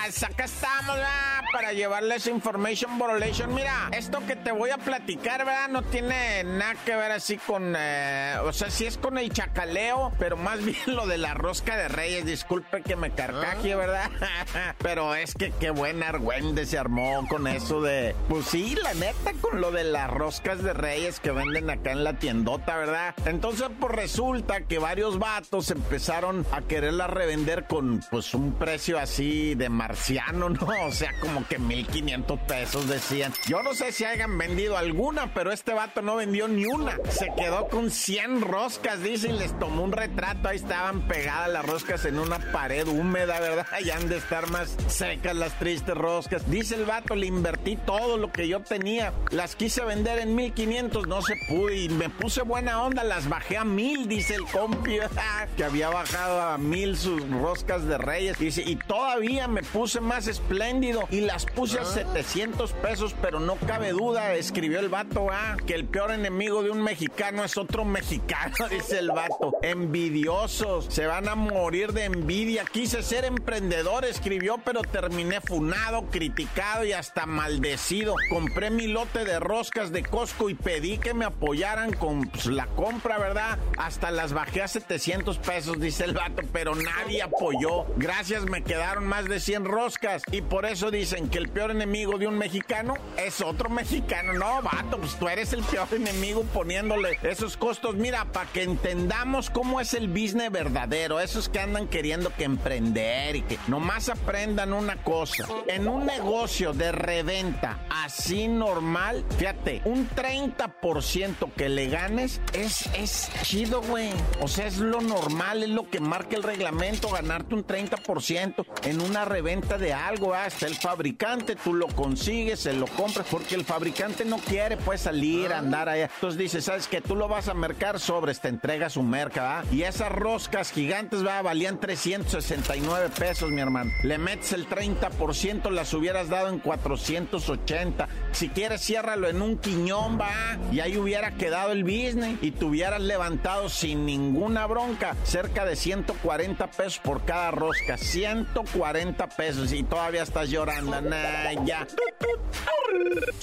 raza. 0.07 0.27
Acá 0.27 0.45
estamos, 0.45 0.95
¿verdad? 0.95 1.41
Para 1.53 1.73
llevarles 1.73 2.27
information 2.27 2.97
borrelation. 2.97 3.53
Mira, 3.53 3.89
esto 3.91 4.19
que 4.27 4.35
te 4.35 4.51
voy 4.51 4.69
a 4.69 4.77
platicar, 4.77 5.45
¿verdad? 5.45 5.69
No 5.69 5.81
tiene 5.83 6.43
nada 6.43 6.75
que 6.85 6.95
ver 6.95 7.11
así 7.11 7.37
con. 7.37 7.73
eh, 7.77 8.35
o 8.43 8.51
sea, 8.53 8.69
sí 8.69 8.85
es 8.85 8.97
con 8.97 9.17
el 9.17 9.31
chacaleo, 9.31 10.11
pero 10.19 10.37
más 10.37 10.63
bien 10.65 10.77
lo 10.87 11.07
de 11.07 11.17
la 11.17 11.33
rosca 11.33 11.77
de 11.77 11.87
reyes. 11.87 12.25
Disculpe 12.25 12.81
que 12.81 12.95
me 12.95 13.11
carcaje, 13.11 13.75
¿verdad? 13.75 14.09
pero 14.79 15.15
es 15.15 15.33
que 15.33 15.51
qué 15.51 15.69
buen 15.71 16.03
argüende 16.03 16.65
se 16.65 16.77
armó 16.77 17.25
con 17.29 17.47
eso 17.47 17.81
de. 17.81 18.15
Pues 18.27 18.45
sí, 18.45 18.75
la 18.81 18.93
neta, 18.93 19.33
con 19.41 19.61
lo 19.61 19.71
de 19.71 19.83
las 19.85 20.09
roscas 20.09 20.63
de 20.63 20.73
reyes 20.73 21.19
que 21.19 21.31
venden 21.31 21.69
acá 21.69 21.91
en 21.91 22.03
la 22.03 22.13
tiendota, 22.13 22.75
¿verdad? 22.77 23.15
Entonces, 23.25 23.67
pues 23.79 23.93
resulta 23.93 24.61
que 24.61 24.79
varios 24.79 25.19
vatos 25.19 25.71
empezaron 25.71 26.45
a 26.51 26.61
quererla 26.61 27.07
revender 27.07 27.65
con, 27.65 28.01
pues, 28.11 28.33
un 28.33 28.53
precio 28.53 28.99
así 28.99 29.55
de 29.55 29.69
marciano, 29.97 30.49
¿no? 30.49 30.67
O 30.87 30.91
sea, 30.91 31.13
como 31.19 31.45
que 31.47 31.59
1500 31.59 32.39
pesos 32.41 32.87
decían. 32.87 33.33
Yo 33.47 33.61
no 33.61 33.73
sé 33.73 33.91
si 33.91 34.05
hayan 34.05 34.37
vendido 34.37 34.77
alguna, 34.77 35.33
pero 35.33 35.51
este 35.51 35.73
vato 35.73 36.01
no 36.01 36.15
vendió 36.15 36.47
ni 36.47 36.65
una. 36.65 36.97
Se 37.09 37.31
quedó 37.35 37.67
con 37.67 37.91
100 37.91 38.41
roscas, 38.41 39.03
dice, 39.03 39.29
y 39.29 39.33
les 39.33 39.57
tomó 39.59 39.83
un 39.83 39.91
retrato. 39.91 40.47
Ahí 40.47 40.57
estaban 40.57 41.07
pegadas 41.07 41.49
las 41.49 41.65
roscas 41.65 42.05
en 42.05 42.19
una 42.19 42.39
pared 42.51 42.87
húmeda, 42.87 43.39
¿verdad? 43.39 43.65
Y 43.83 43.89
han 43.91 44.09
de 44.09 44.17
estar 44.17 44.49
más 44.49 44.75
secas 44.87 45.35
las 45.35 45.57
tristes 45.59 45.95
roscas. 45.95 46.49
Dice 46.49 46.75
el 46.75 46.85
vato, 46.85 47.15
le 47.15 47.27
invertí 47.27 47.75
todo 47.75 48.17
lo 48.17 48.31
que 48.31 48.47
yo 48.47 48.61
tenía. 48.61 49.13
Las 49.31 49.55
quise 49.55 49.83
vender 49.83 50.19
en 50.19 50.35
1500, 50.35 51.07
no 51.07 51.21
se 51.21 51.35
pudo. 51.47 51.71
Y 51.71 51.89
me 51.89 52.09
puse 52.09 52.41
buena 52.41 52.83
onda, 52.83 53.03
las 53.03 53.27
bajé 53.29 53.57
a 53.57 53.65
mil, 53.65 54.07
dice 54.07 54.35
el 54.35 54.45
compi, 54.45 54.97
que 55.57 55.63
había 55.63 55.89
bajado 55.89 56.41
a 56.41 56.57
mil 56.57 56.97
sus 56.97 57.27
roscas 57.29 57.85
de 57.85 57.97
reyes. 57.97 58.37
Dice, 58.39 58.63
y 58.65 58.75
todavía 58.75 59.47
me 59.47 59.63
puse 59.63 59.86
más 59.95 60.27
espléndido 60.27 61.07
y 61.09 61.21
las 61.21 61.45
puse 61.45 61.79
a 61.79 61.85
700 61.85 62.73
pesos, 62.73 63.15
pero 63.21 63.39
no 63.39 63.55
cabe 63.55 63.91
duda, 63.91 64.33
escribió 64.33 64.79
el 64.79 64.89
vato, 64.89 65.27
ah, 65.31 65.55
que 65.65 65.75
el 65.75 65.85
peor 65.85 66.11
enemigo 66.11 66.61
de 66.61 66.69
un 66.69 66.81
mexicano 66.83 67.43
es 67.45 67.57
otro 67.57 67.85
mexicano, 67.85 68.53
dice 68.69 68.99
el 68.99 69.11
vato. 69.11 69.53
Envidiosos, 69.61 70.87
se 70.89 71.05
van 71.07 71.29
a 71.29 71.35
morir 71.35 71.93
de 71.93 72.03
envidia. 72.03 72.65
Quise 72.65 73.01
ser 73.01 73.23
emprendedor, 73.23 74.03
escribió, 74.03 74.59
pero 74.63 74.81
terminé 74.81 75.39
funado, 75.39 76.03
criticado 76.11 76.83
y 76.83 76.91
hasta 76.91 77.25
maldecido. 77.25 78.15
Compré 78.29 78.69
mi 78.69 78.87
lote 78.87 79.23
de 79.23 79.39
roscas 79.39 79.91
de 79.91 80.03
Costco 80.03 80.49
y 80.49 80.55
pedí 80.55 80.97
que 80.97 81.13
me 81.13 81.25
apoyaran 81.25 81.93
con 81.93 82.27
pues, 82.27 82.47
la 82.47 82.67
compra, 82.67 83.17
¿verdad? 83.17 83.57
Hasta 83.77 84.11
las 84.11 84.33
bajé 84.33 84.63
a 84.63 84.67
700 84.67 85.37
pesos, 85.37 85.79
dice 85.79 86.03
el 86.03 86.13
vato, 86.13 86.41
pero 86.51 86.75
nadie 86.75 87.21
apoyó. 87.21 87.85
Gracias, 87.95 88.43
me 88.45 88.63
quedaron 88.63 89.05
más 89.05 89.25
de 89.25 89.39
100 89.39 89.65
roscas. 89.67 90.23
Y 90.31 90.41
por 90.41 90.65
eso 90.65 90.91
dicen 90.91 91.29
que 91.29 91.37
el 91.37 91.49
peor 91.49 91.71
enemigo 91.71 92.17
de 92.17 92.27
un 92.27 92.37
mexicano 92.37 92.95
es 93.17 93.41
otro 93.41 93.69
mexicano. 93.69 94.33
No, 94.33 94.61
vato, 94.61 94.97
pues 94.97 95.15
tú 95.15 95.27
eres 95.27 95.53
el 95.53 95.63
peor 95.63 95.87
enemigo 95.91 96.43
poniéndole 96.53 97.19
esos 97.23 97.57
costos. 97.57 97.95
Mira, 97.95 98.25
para 98.25 98.49
que 98.51 98.63
entendamos 98.63 99.49
cómo 99.49 99.79
es 99.79 99.93
el 99.93 100.07
business 100.07 100.51
verdadero, 100.51 101.19
esos 101.19 101.49
que 101.49 101.59
andan 101.59 101.87
queriendo 101.87 102.33
que 102.35 102.45
emprender 102.45 103.35
y 103.35 103.41
que 103.41 103.59
nomás 103.67 104.09
aprendan 104.09 104.73
una 104.73 105.03
cosa. 105.03 105.47
En 105.67 105.87
un 105.87 106.05
negocio 106.05 106.73
de 106.73 106.91
reventa 106.91 107.79
así 107.89 108.47
normal, 108.47 109.25
fíjate, 109.37 109.81
un 109.85 110.09
30% 110.09 111.51
que 111.55 111.69
le 111.69 111.89
ganes 111.89 112.41
es, 112.53 112.87
es 112.95 113.29
chido, 113.43 113.81
güey. 113.81 114.09
O 114.41 114.47
sea, 114.47 114.67
es 114.67 114.77
lo 114.77 115.01
normal, 115.01 115.63
es 115.63 115.69
lo 115.69 115.89
que 115.89 115.99
marca 115.99 116.35
el 116.35 116.43
reglamento, 116.43 117.09
ganarte 117.09 117.55
un 117.55 117.65
30% 117.65 118.65
en 118.83 119.01
una 119.01 119.25
reventa 119.25 119.56
de 119.61 119.93
algo. 119.93 120.33
ah, 120.33 120.45
Hasta 120.45 120.67
el 120.67 120.75
fabricante, 120.75 121.55
tú 121.55 121.73
lo 121.73 121.87
consigues, 121.87 122.59
se 122.59 122.73
lo 122.73 122.85
compras, 122.87 123.25
porque 123.29 123.55
el 123.55 123.65
fabricante 123.65 124.23
no 124.23 124.37
quiere 124.37 124.77
pues 124.77 125.01
salir, 125.01 125.51
andar 125.51 125.89
allá. 125.89 126.09
Entonces 126.15 126.37
dice, 126.37 126.61
¿sabes 126.61 126.87
que 126.87 127.01
Tú 127.01 127.15
lo 127.15 127.27
vas 127.29 127.47
a 127.47 127.53
mercar 127.53 127.99
sobres, 128.01 128.41
te 128.41 128.49
entrega 128.49 128.89
su 128.89 129.01
merca, 129.01 129.43
¿va? 129.43 129.63
Y 129.71 129.83
esas 129.83 130.11
roscas 130.11 130.71
gigantes, 130.71 131.25
va, 131.25 131.41
valían 131.41 131.79
369 131.79 133.09
pesos, 133.17 133.49
mi 133.49 133.61
hermano. 133.61 133.91
Le 134.03 134.17
metes 134.17 134.51
el 134.51 134.67
30%, 134.67 135.69
las 135.71 135.93
hubieras 135.93 136.27
dado 136.27 136.49
en 136.49 136.59
480. 136.59 138.07
Si 138.33 138.49
quieres, 138.49 138.81
ciérralo 138.81 139.29
en 139.29 139.41
un 139.41 139.57
quiñón, 139.57 140.19
va. 140.19 140.57
Y 140.71 140.81
ahí 140.81 140.97
hubiera 140.97 141.31
quedado 141.35 141.71
el 141.71 141.83
business 141.83 142.37
y 142.41 142.51
te 142.51 142.65
hubieras 142.65 142.99
levantado 143.01 143.69
sin 143.69 144.05
ninguna 144.05 144.65
bronca 144.67 145.15
cerca 145.23 145.63
de 145.63 145.75
140 145.77 146.67
pesos 146.71 146.99
por 146.99 147.23
cada 147.23 147.51
rosca. 147.51 147.95
140 147.97 149.27
pesos 149.29 149.46
y 149.55 149.83
todavía 149.83 150.23
estás 150.23 150.49
llorando. 150.49 150.99
Nah, 151.01 151.65
ya. 151.65 151.87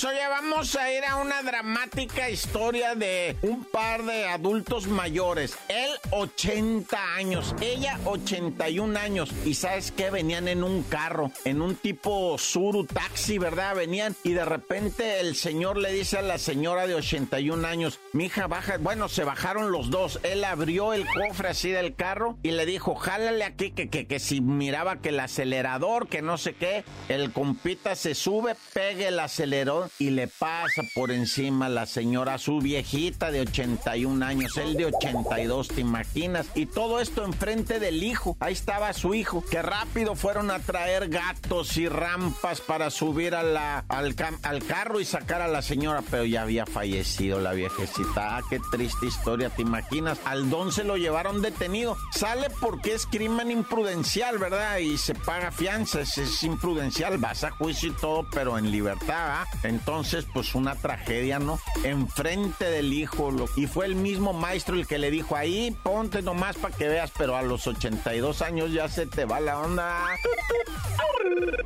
Oye, 0.07 0.29
vamos 0.29 0.77
a 0.77 0.93
ir 0.93 1.05
a 1.05 1.17
una 1.17 1.43
dramática 1.43 2.29
historia 2.29 2.95
de 2.95 3.37
un 3.43 3.65
par 3.65 4.05
de 4.05 4.27
adultos 4.27 4.87
mayores. 4.87 5.57
Él 5.69 5.91
80 6.11 7.15
años, 7.15 7.55
ella 7.61 7.99
81 8.05 8.99
años. 8.99 9.31
Y 9.45 9.55
sabes 9.55 9.93
qué, 9.93 10.11
venían 10.11 10.49
en 10.49 10.63
un 10.63 10.83
carro, 10.83 11.31
en 11.45 11.63
un 11.63 11.75
tipo 11.77 12.37
suru 12.37 12.85
taxi, 12.85 13.39
¿verdad? 13.39 13.77
Venían 13.77 14.15
y 14.25 14.33
de 14.33 14.45
repente 14.45 15.21
el 15.21 15.37
señor 15.37 15.79
le 15.79 15.93
dice 15.93 16.19
a 16.19 16.23
la 16.23 16.39
señora 16.39 16.87
de 16.87 16.97
81 16.97 17.67
años, 17.67 18.01
mi 18.13 18.27
hija 18.27 18.47
baja, 18.47 18.77
bueno, 18.79 19.09
se 19.09 19.25
bajaron 19.25 19.73
los 19.73 19.89
dos. 19.91 20.21
Él 20.23 20.45
abrió 20.45 20.93
el 20.93 21.07
cofre 21.07 21.49
así 21.49 21.71
del 21.71 21.95
carro 21.95 22.37
y 22.43 22.51
le 22.51 22.67
dijo, 22.67 22.95
jálale 22.95 23.45
aquí 23.45 23.71
que, 23.71 23.89
que, 23.89 24.07
que 24.07 24.19
si 24.19 24.41
miraba 24.43 25.01
que 25.01 25.09
el 25.11 25.21
acelerador, 25.21 25.94
que 26.09 26.23
no 26.23 26.37
sé 26.37 26.55
qué, 26.55 26.85
el 27.09 27.33
compita 27.33 27.95
se 27.95 28.15
sube, 28.15 28.57
pegue 28.73 29.09
el 29.09 29.21
acelerador 29.21 29.91
y 29.99 30.11
le 30.11 30.29
pasa 30.29 30.83
por 30.95 31.11
encima 31.11 31.67
a 31.67 31.69
la 31.71 31.87
señora, 31.87 32.39
su 32.39 32.59
viejita 32.59 33.31
de 33.31 33.43
81 33.43 34.25
años, 34.25 34.57
él 34.57 34.75
de 34.75 34.87
82, 34.87 35.69
¿te 35.69 35.81
imaginas? 35.81 36.47
Y 36.55 36.67
todo 36.67 37.01
esto 37.01 37.25
enfrente 37.25 37.79
del 37.79 38.03
hijo. 38.03 38.37
Ahí 38.41 38.53
estaba 38.53 38.93
su 38.93 39.15
hijo, 39.15 39.45
que 39.49 39.63
rápido 39.63 40.17
fueron 40.17 40.51
a 40.51 40.59
traer 40.59 41.09
gatos 41.09 41.77
y 41.77 41.89
rampas 41.89 42.61
para 42.61 42.91
subir 42.91 43.35
al, 43.35 43.57
al 43.57 44.65
carro 44.67 45.01
y 45.01 45.05
sacar 45.05 45.41
a 45.43 45.49
la 45.49 45.63
señora, 45.63 46.03
pero 46.11 46.25
ya 46.25 46.43
había 46.43 46.67
fallecido 46.67 47.41
la 47.41 47.53
viejecita. 47.53 48.37
Ah, 48.37 48.43
qué 48.51 48.61
triste 48.71 49.07
historia, 49.07 49.51
¿te 49.51 49.63
imaginas? 49.63 50.19
Al 50.25 50.51
don 50.51 50.73
se 50.73 50.85
lo 50.85 50.97
llevaron 50.97 51.43
detenido. 51.43 51.97
Sale 52.13 52.49
porque 52.61 52.95
es 52.95 53.07
crimen 53.07 53.51
imprudencial, 53.51 54.39
¿verdad? 54.39 54.79
Y 54.79 54.99
se 54.99 55.15
paga 55.15 55.51
fianza, 55.51 55.84
es, 55.95 56.43
imprudencial, 56.43 57.19
vas 57.19 57.45
a 57.45 57.51
juicio 57.51 57.91
y 57.91 57.93
todo, 57.93 58.27
pero 58.33 58.59
en 58.59 58.71
libertad, 58.71 59.43
¿ah? 59.43 59.47
Entonces, 59.63 60.27
pues 60.33 60.55
una 60.55 60.75
tragedia, 60.75 61.39
¿no? 61.39 61.59
Enfrente 61.83 62.65
del 62.65 62.93
hijo. 62.93 63.31
y 63.57 63.67
fue 63.67 63.87
el 63.87 63.95
mismo 63.95 64.33
maestro 64.33 64.77
el 64.77 64.87
que 64.87 64.99
le 64.99 65.11
dijo, 65.11 65.37
ahí 65.37 65.77
ponte 65.83 66.23
nomás 66.23 66.57
para 66.57 66.75
que 66.75 66.89
veas, 66.89 67.13
pero 67.17 67.37
a 67.37 67.43
los 67.43 67.67
82 67.67 68.43
años 68.43 68.73
ya 68.73 68.89
se 68.89 69.07
te 69.07 69.25
va 69.25 69.41
la 69.41 69.61
onda. 69.61 70.07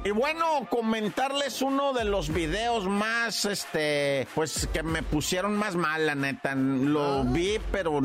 Y 0.04 0.10
bueno, 0.10 0.66
comentarles 0.70 1.60
uno 1.60 1.92
de 1.92 2.04
los 2.04 2.32
videos 2.32 2.86
más, 2.86 3.44
este, 3.44 4.26
pues 4.34 4.68
que 4.72 4.82
me 4.82 5.02
pusieron 5.02 5.56
más 5.56 5.76
mal, 5.76 6.06
la 6.06 6.14
neta. 6.14 6.54
Lo 6.54 7.24
vi, 7.24 7.58
pero 7.72 8.00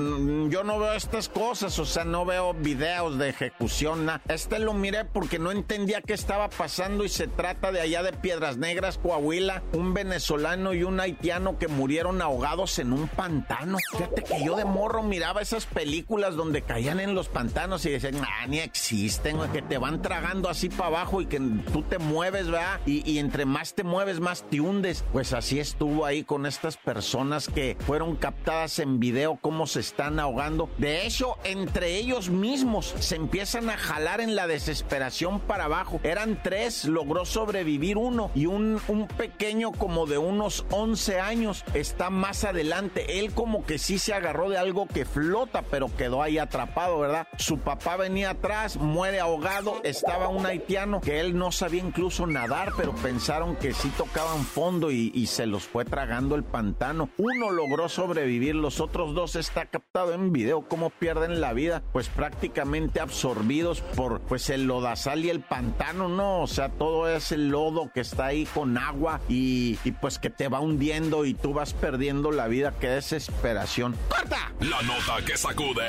yo 0.50 0.63
no 0.63 0.79
veo 0.79 0.93
estas 0.93 1.29
cosas, 1.29 1.77
o 1.79 1.86
sea, 1.86 2.03
no 2.03 2.25
veo 2.25 2.53
videos 2.53 3.17
de 3.17 3.29
ejecución. 3.29 4.10
Este 4.27 4.60
lo 4.60 4.74
miré 4.74 5.05
porque 5.05 5.39
no 5.39 5.51
entendía 5.51 6.01
qué 6.05 6.13
estaba 6.13 6.50
pasando 6.50 7.05
y 7.05 7.10
se 7.10 7.29
trata 7.29 7.72
de 7.72 7.79
allá 7.79 8.03
de 8.03 8.12
Piedras 8.12 8.57
Negras, 8.57 8.98
Coahuila, 8.98 9.63
un 9.72 9.93
venezolano 9.93 10.74
y 10.74 10.83
un 10.83 11.00
haitiano 11.00 11.57
que 11.57 11.69
murieron 11.69 12.22
ahogados 12.22 12.77
en 12.79 12.91
un 12.91 13.07
pantano. 13.07 13.77
Fíjate 13.91 14.24
que 14.24 14.43
yo 14.43 14.57
de 14.57 14.65
morro 14.65 15.01
miraba 15.01 15.41
esas 15.41 15.65
películas 15.65 16.36
donde 16.36 16.62
caían 16.62 17.00
en 17.00 17.15
los 17.15 17.29
pantanos 17.29 17.86
y 17.86 17.91
decían, 17.91 18.15
ah, 18.22 18.45
ni 18.48 18.60
existen, 18.60 19.38
que 19.53 19.62
te 19.62 19.77
van 19.77 20.01
tragando 20.01 20.50
así 20.50 20.67
para 20.67 20.88
abajo 20.88 21.22
y 21.22 21.25
que 21.25 21.39
tú 21.72 21.83
te 21.83 22.00
mueves, 22.00 22.48
¿verdad? 22.48 22.81
Y, 22.86 23.10
y 23.10 23.19
entre 23.19 23.45
más 23.45 23.74
te 23.74 23.83
mueves, 23.83 24.19
más 24.19 24.43
te 24.50 24.60
hundes. 24.60 25.05
Pues 25.13 25.31
así 25.31 25.60
estuvo 25.60 26.05
ahí 26.05 26.25
con 26.25 26.45
estas 26.45 26.75
personas 26.75 27.48
que 27.48 27.77
fueron 27.79 28.17
captadas 28.17 28.79
en 28.79 29.00
video 29.00 29.38
cómo 29.39 29.67
se 29.67 29.79
están 29.79 30.19
ahogando. 30.19 30.69
De 30.79 31.07
hecho, 31.07 31.38
entre 31.45 31.95
ellos 31.95 32.29
mismos 32.29 32.93
se 33.00 33.15
empiezan 33.15 33.69
a 33.69 33.77
jalar 33.77 34.19
en 34.19 34.36
la 34.36 34.48
desesperación 34.48 35.39
para 35.39 35.65
abajo. 35.65 35.92
Eran 36.03 36.41
tres, 36.41 36.85
logró 36.85 37.25
sobrevivir 37.25 37.97
uno 37.97 38.31
y 38.35 38.45
un, 38.45 38.81
un 38.88 39.07
pequeño 39.07 39.71
como 39.71 40.05
de 40.05 40.17
unos 40.17 40.65
11 40.71 41.19
años 41.19 41.63
está 41.73 42.09
más 42.09 42.43
adelante. 42.43 43.19
Él 43.19 43.33
como 43.33 43.65
que 43.65 43.77
sí 43.77 44.00
se 44.00 44.13
agarró 44.13 44.50
de 44.50 44.57
algo 44.57 44.88
que 44.88 45.05
flota, 45.05 45.63
pero 45.63 45.89
quedó 45.95 46.21
ahí 46.21 46.38
atrapado, 46.38 47.00
¿verdad? 47.00 47.27
Su 47.38 47.59
papá 47.59 47.97
venía 47.97 48.31
atrás, 48.31 48.77
muere 48.77 49.19
ahogado, 49.19 49.81
estaba 49.83 50.27
un 50.27 50.45
haitiano 50.45 51.01
que 51.01 51.19
él 51.19 51.38
no 51.38 51.51
sabía 51.51 51.83
incluso 51.83 52.27
nadar, 52.27 52.73
pero 52.77 52.93
pensaron 52.95 53.55
que 53.55 53.73
sí 53.73 53.91
tocaban 53.97 54.43
fondo 54.43 54.91
y, 54.91 55.12
y 55.13 55.27
se 55.27 55.45
los 55.45 55.63
fue 55.63 55.85
tragando 55.85 56.35
el 56.35 56.43
pantano. 56.43 57.09
Uno 57.17 57.51
logró 57.51 57.89
sobrevivir, 57.89 58.55
los 58.55 58.79
otros 58.79 59.13
dos 59.13 59.35
está 59.35 59.65
captado 59.65 60.13
en 60.13 60.31
video 60.31 60.67
cómo 60.67 60.89
pierden 60.89 61.41
la 61.41 61.53
vida, 61.53 61.83
pues 61.91 62.09
prácticamente 62.09 63.00
absorbidos 63.00 63.81
por 63.81 64.21
pues 64.21 64.50
el 64.50 64.65
lodazal 64.65 65.25
y 65.25 65.29
el 65.29 65.41
pantano, 65.41 65.82
¿no? 65.91 66.43
O 66.43 66.47
sea, 66.47 66.69
todo 66.69 67.09
ese 67.09 67.37
lodo 67.37 67.91
que 67.93 68.01
está 68.01 68.27
ahí 68.27 68.45
con 68.45 68.77
agua 68.77 69.19
y, 69.27 69.77
y 69.83 69.91
pues 69.91 70.19
que 70.19 70.29
te 70.29 70.47
va 70.47 70.61
hundiendo 70.61 71.25
y 71.25 71.33
tú 71.33 71.53
vas 71.53 71.73
perdiendo 71.73 72.31
la 72.31 72.47
vida, 72.47 72.73
qué 72.79 72.87
desesperación. 72.87 73.95
¡Corta! 74.09 74.53
La 74.61 74.81
nota 74.83 75.25
que 75.25 75.35
sacude. 75.35 75.87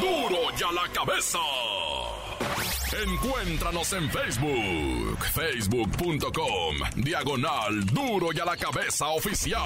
¡Duro! 0.00 0.28
¡Duro 0.28 0.56
ya 0.56 0.72
la 0.72 0.88
cabeza! 0.92 1.38
Encuéntranos 3.04 3.92
en 3.94 4.10
Facebook, 4.10 5.24
facebook.com, 5.32 6.76
diagonal 6.96 7.86
duro 7.86 8.28
y 8.34 8.38
a 8.38 8.44
la 8.44 8.56
cabeza 8.56 9.08
oficial. 9.08 9.60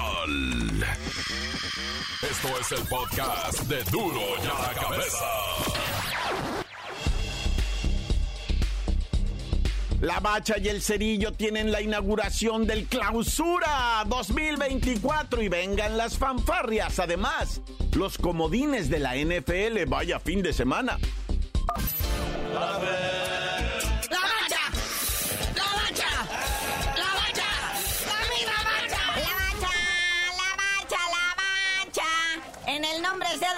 Esto 2.21 2.47
es 2.59 2.71
el 2.71 2.87
podcast 2.87 3.59
de 3.63 3.83
duro 3.91 4.21
y 4.41 4.47
a 4.47 4.67
la 4.67 4.73
cabeza. 4.73 5.25
La 10.01 10.19
Bacha 10.19 10.59
y 10.59 10.67
el 10.67 10.81
Cerillo 10.83 11.31
tienen 11.31 11.71
la 11.71 11.81
inauguración 11.81 12.67
del 12.67 12.85
Clausura 12.85 14.03
2024 14.07 15.41
y 15.41 15.49
vengan 15.49 15.97
las 15.97 16.17
fanfarrias. 16.19 16.99
Además, 16.99 17.61
los 17.95 18.19
comodines 18.19 18.91
de 18.91 18.99
la 18.99 19.15
NFL. 19.15 19.85
Vaya 19.87 20.19
fin 20.19 20.43
de 20.43 20.53
semana. 20.53 20.99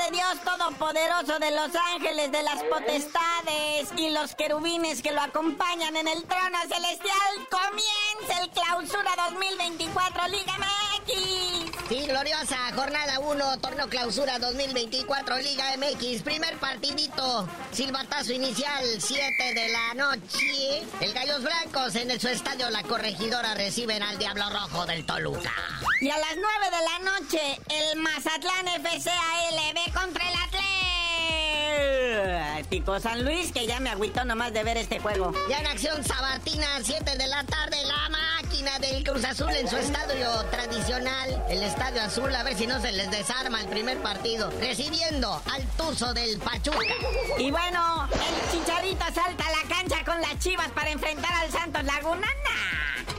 Todopoderoso 0.09 1.37
de 1.37 1.51
los 1.51 1.69
ángeles, 1.93 2.31
de 2.31 2.41
las 2.41 2.63
potestades 2.63 3.89
y 3.95 4.09
los 4.09 4.33
querubines 4.33 5.03
que 5.03 5.11
lo 5.11 5.21
acompañan 5.21 5.95
en 5.95 6.07
el 6.07 6.23
trono 6.23 6.57
celestial, 6.61 7.47
comienza 7.51 8.41
el 8.41 8.49
clausura 8.49 9.11
2024 9.29 10.27
Liga 10.29 10.53
MX. 10.57 10.68
Sí, 10.68 10.68
gloriosa, 12.19 12.57
jornada 12.75 13.19
1, 13.19 13.59
torneo 13.59 13.87
clausura 13.87 14.39
2024 14.39 15.37
Liga 15.37 15.63
MX, 15.77 16.21
primer 16.23 16.57
partidito, 16.57 17.47
silbatazo 17.71 18.33
inicial, 18.33 18.83
7 18.97 19.53
de 19.53 19.69
la 19.69 19.93
noche. 19.93 20.83
El 20.99 21.13
Gallos 21.13 21.41
Blancos 21.43 21.95
en 21.95 22.19
su 22.19 22.27
estadio 22.27 22.69
La 22.71 22.83
Corregidora 22.83 23.53
reciben 23.53 24.03
al 24.03 24.17
Diablo 24.17 24.49
Rojo 24.49 24.85
del 24.85 25.05
Toluca. 25.05 25.53
Y 26.01 26.09
a 26.09 26.17
las 26.17 26.35
9 26.35 26.45
de 26.65 26.83
la 26.83 26.99
noche, 27.11 27.61
el 27.69 27.97
Mazatlán 27.99 28.67
FCALB 28.67 29.93
contra 29.93 30.29
el 30.29 30.35
Atlético 32.59 32.99
San 32.99 33.23
Luis, 33.23 33.53
que 33.53 33.65
ya 33.65 33.79
me 33.79 33.91
agüitó 33.91 34.25
nomás 34.25 34.51
de 34.51 34.63
ver 34.63 34.75
este 34.75 34.99
juego. 34.99 35.31
Ya 35.49 35.59
en 35.59 35.67
acción 35.67 36.03
Sabatina, 36.03 36.67
7 36.83 37.17
de 37.17 37.27
la 37.27 37.45
tarde, 37.45 37.77
la 37.85 38.09
máquina 38.59 38.79
del 38.79 39.03
Cruz 39.03 39.23
Azul 39.23 39.51
en 39.51 39.67
su 39.69 39.77
estadio 39.77 40.27
tradicional, 40.51 41.43
el 41.49 41.63
Estadio 41.63 42.01
Azul, 42.01 42.33
a 42.35 42.43
ver 42.43 42.57
si 42.57 42.67
no 42.67 42.81
se 42.81 42.91
les 42.91 43.09
desarma 43.09 43.61
el 43.61 43.67
primer 43.67 43.97
partido, 43.99 44.49
recibiendo 44.59 45.41
al 45.53 45.65
Tuzo 45.77 46.13
del 46.13 46.37
Pachuca. 46.39 46.77
Y 47.37 47.51
bueno, 47.51 48.09
el 48.11 48.51
Chicharito 48.51 49.05
salta 49.13 49.45
a 49.45 49.51
la 49.51 49.75
cancha 49.75 50.03
con 50.03 50.19
las 50.19 50.37
chivas 50.39 50.69
para 50.71 50.89
enfrentar 50.89 51.31
al 51.33 51.51
Santos 51.51 51.83
Laguna. 51.85 52.27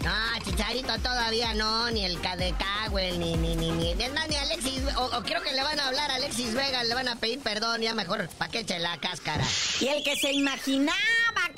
Ah, 0.07 0.39
Chicharito 0.45 0.99
todavía 0.99 1.55
no, 1.55 1.91
ni 1.91 2.05
el 2.05 2.21
Cadecagüel, 2.21 3.19
ni, 3.19 3.37
ni, 3.37 3.57
ni, 3.57 3.71
ni, 3.71 3.95
ni, 3.95 4.37
Alexis, 4.37 4.83
o, 4.97 5.23
creo 5.23 5.43
que 5.43 5.53
le 5.53 5.63
van 5.63 5.81
a 5.81 5.89
hablar 5.89 6.11
a 6.11 6.17
Alexis 6.17 6.55
Vega, 6.55 6.85
le 6.85 6.95
van 6.95 7.09
a 7.09 7.17
pedir 7.17 7.41
perdón, 7.41 7.81
ya 7.81 7.95
mejor 7.95 8.29
pa' 8.29 8.49
que 8.49 8.61
eche 8.61 8.79
la 8.79 8.99
cáscara. 8.99 9.45
Y 9.81 9.89
el 9.89 10.05
que 10.05 10.17
se 10.17 10.33
imaginaba 10.33 10.99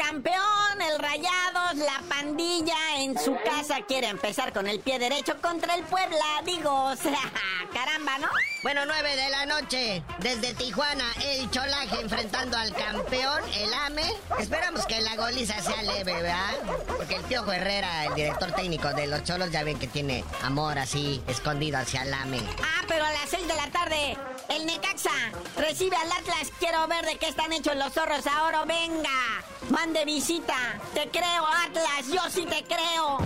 campeón, 0.08 0.82
el 0.90 0.98
Rayados, 0.98 1.76
la 1.76 2.02
pandilla 2.08 2.96
en 2.96 3.16
su 3.18 3.36
casa 3.44 3.76
quiere 3.86 4.08
empezar 4.08 4.52
con 4.52 4.66
el 4.66 4.80
pie 4.80 4.98
derecho 4.98 5.40
contra 5.40 5.74
el 5.74 5.84
Puebla, 5.84 6.42
digo, 6.44 6.70
o 6.70 6.96
sea, 6.96 7.20
caramba, 7.72 8.18
¿no? 8.18 8.28
Bueno, 8.62 8.82
nueve 8.86 9.16
de 9.16 9.28
la 9.28 9.46
noche, 9.46 10.02
desde 10.18 10.54
Tijuana, 10.54 11.04
el 11.24 11.50
Cholaje 11.50 12.00
enfrentando 12.00 12.56
al 12.56 12.72
campeón, 12.74 13.42
el 13.56 13.72
AME. 13.74 14.12
Esperamos 14.38 14.86
que 14.86 15.00
la 15.00 15.16
goliza 15.16 15.60
sea 15.60 15.82
leve, 15.82 16.14
¿verdad? 16.14 16.54
Porque 16.96 17.16
el 17.16 17.22
Piojo 17.22 17.52
Herrera, 17.52 18.06
el 18.06 18.14
director 18.14 18.52
técnico 18.52 18.92
de 18.92 19.06
los 19.06 19.24
Cholos, 19.24 19.50
ya 19.50 19.64
ven 19.64 19.78
que 19.78 19.88
tiene 19.88 20.24
amor 20.42 20.78
así, 20.78 21.22
escondido 21.26 21.78
hacia 21.78 22.02
el 22.02 22.14
AME. 22.14 22.40
Ah, 22.62 22.84
pero 22.86 23.04
a 23.04 23.10
las 23.12 23.28
seis 23.28 23.46
de 23.46 23.54
la 23.54 23.68
tarde, 23.68 24.16
el 24.56 24.66
Necaxa 24.66 25.10
recibe 25.56 25.96
al 25.96 26.12
Atlas. 26.12 26.50
Quiero 26.58 26.86
ver 26.86 27.04
de 27.04 27.16
qué 27.16 27.28
están 27.28 27.52
hechos 27.52 27.76
los 27.76 27.92
zorros 27.92 28.26
ahora, 28.26 28.64
venga. 28.64 29.10
Mande 29.70 30.04
visita. 30.04 30.56
Te 30.94 31.08
creo, 31.08 31.46
Atlas, 31.46 32.08
yo 32.08 32.20
sí 32.30 32.46
te 32.46 32.64
creo. 32.64 33.18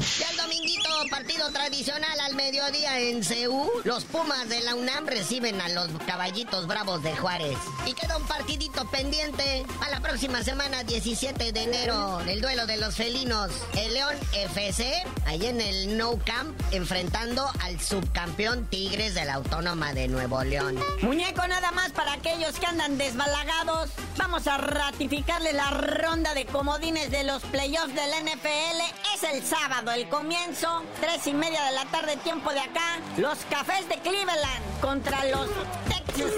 Tradicional 1.52 2.20
al 2.20 2.34
mediodía 2.34 2.98
en 3.00 3.22
Ceú, 3.22 3.70
los 3.84 4.04
Pumas 4.04 4.48
de 4.48 4.60
la 4.62 4.74
UNAM 4.74 5.06
reciben 5.06 5.60
a 5.60 5.68
los 5.68 5.88
caballitos 6.06 6.66
bravos 6.66 7.02
de 7.02 7.14
Juárez. 7.16 7.56
Y 7.86 7.92
queda 7.92 8.16
un 8.16 8.26
partidito 8.26 8.88
pendiente 8.90 9.64
a 9.84 9.90
la 9.90 10.00
próxima 10.00 10.42
semana, 10.42 10.82
17 10.82 11.52
de 11.52 11.62
enero, 11.62 12.20
el 12.20 12.40
duelo 12.40 12.66
de 12.66 12.76
los 12.78 12.96
felinos. 12.96 13.50
El 13.76 13.94
León 13.94 14.16
FC, 14.32 15.04
ahí 15.26 15.46
en 15.46 15.60
el 15.60 15.96
No 15.96 16.18
Camp, 16.24 16.58
enfrentando 16.72 17.48
al 17.62 17.80
subcampeón 17.80 18.66
Tigres 18.66 19.14
de 19.14 19.24
la 19.24 19.34
Autónoma 19.34 19.94
de 19.94 20.08
Nuevo 20.08 20.42
León. 20.42 20.76
Muñeco, 21.02 21.46
nada 21.46 21.70
más 21.70 21.92
para 21.92 22.14
aquellos 22.14 22.58
que 22.58 22.66
andan 22.66 22.98
desbalagados. 22.98 23.90
Vamos 24.16 24.46
a 24.46 24.56
ratificarle 24.56 25.52
la 25.52 25.70
ronda 25.70 26.34
de 26.34 26.46
comodines 26.46 27.10
de 27.10 27.24
los 27.24 27.42
playoffs 27.44 27.94
del 27.94 28.10
NFL. 28.24 28.80
Es 29.14 29.22
el 29.22 29.44
sábado, 29.44 29.92
el 29.92 30.08
comienzo, 30.08 30.82
tres 31.00 31.26
y 31.26 31.34
media 31.36 31.62
de 31.64 31.72
la 31.72 31.84
tarde, 31.86 32.16
tiempo 32.18 32.50
de 32.52 32.60
acá. 32.60 32.98
Los 33.16 33.38
cafés 33.50 33.88
de 33.88 33.98
Cleveland 33.98 34.80
contra 34.80 35.24
los 35.26 35.48
Texas 35.88 36.32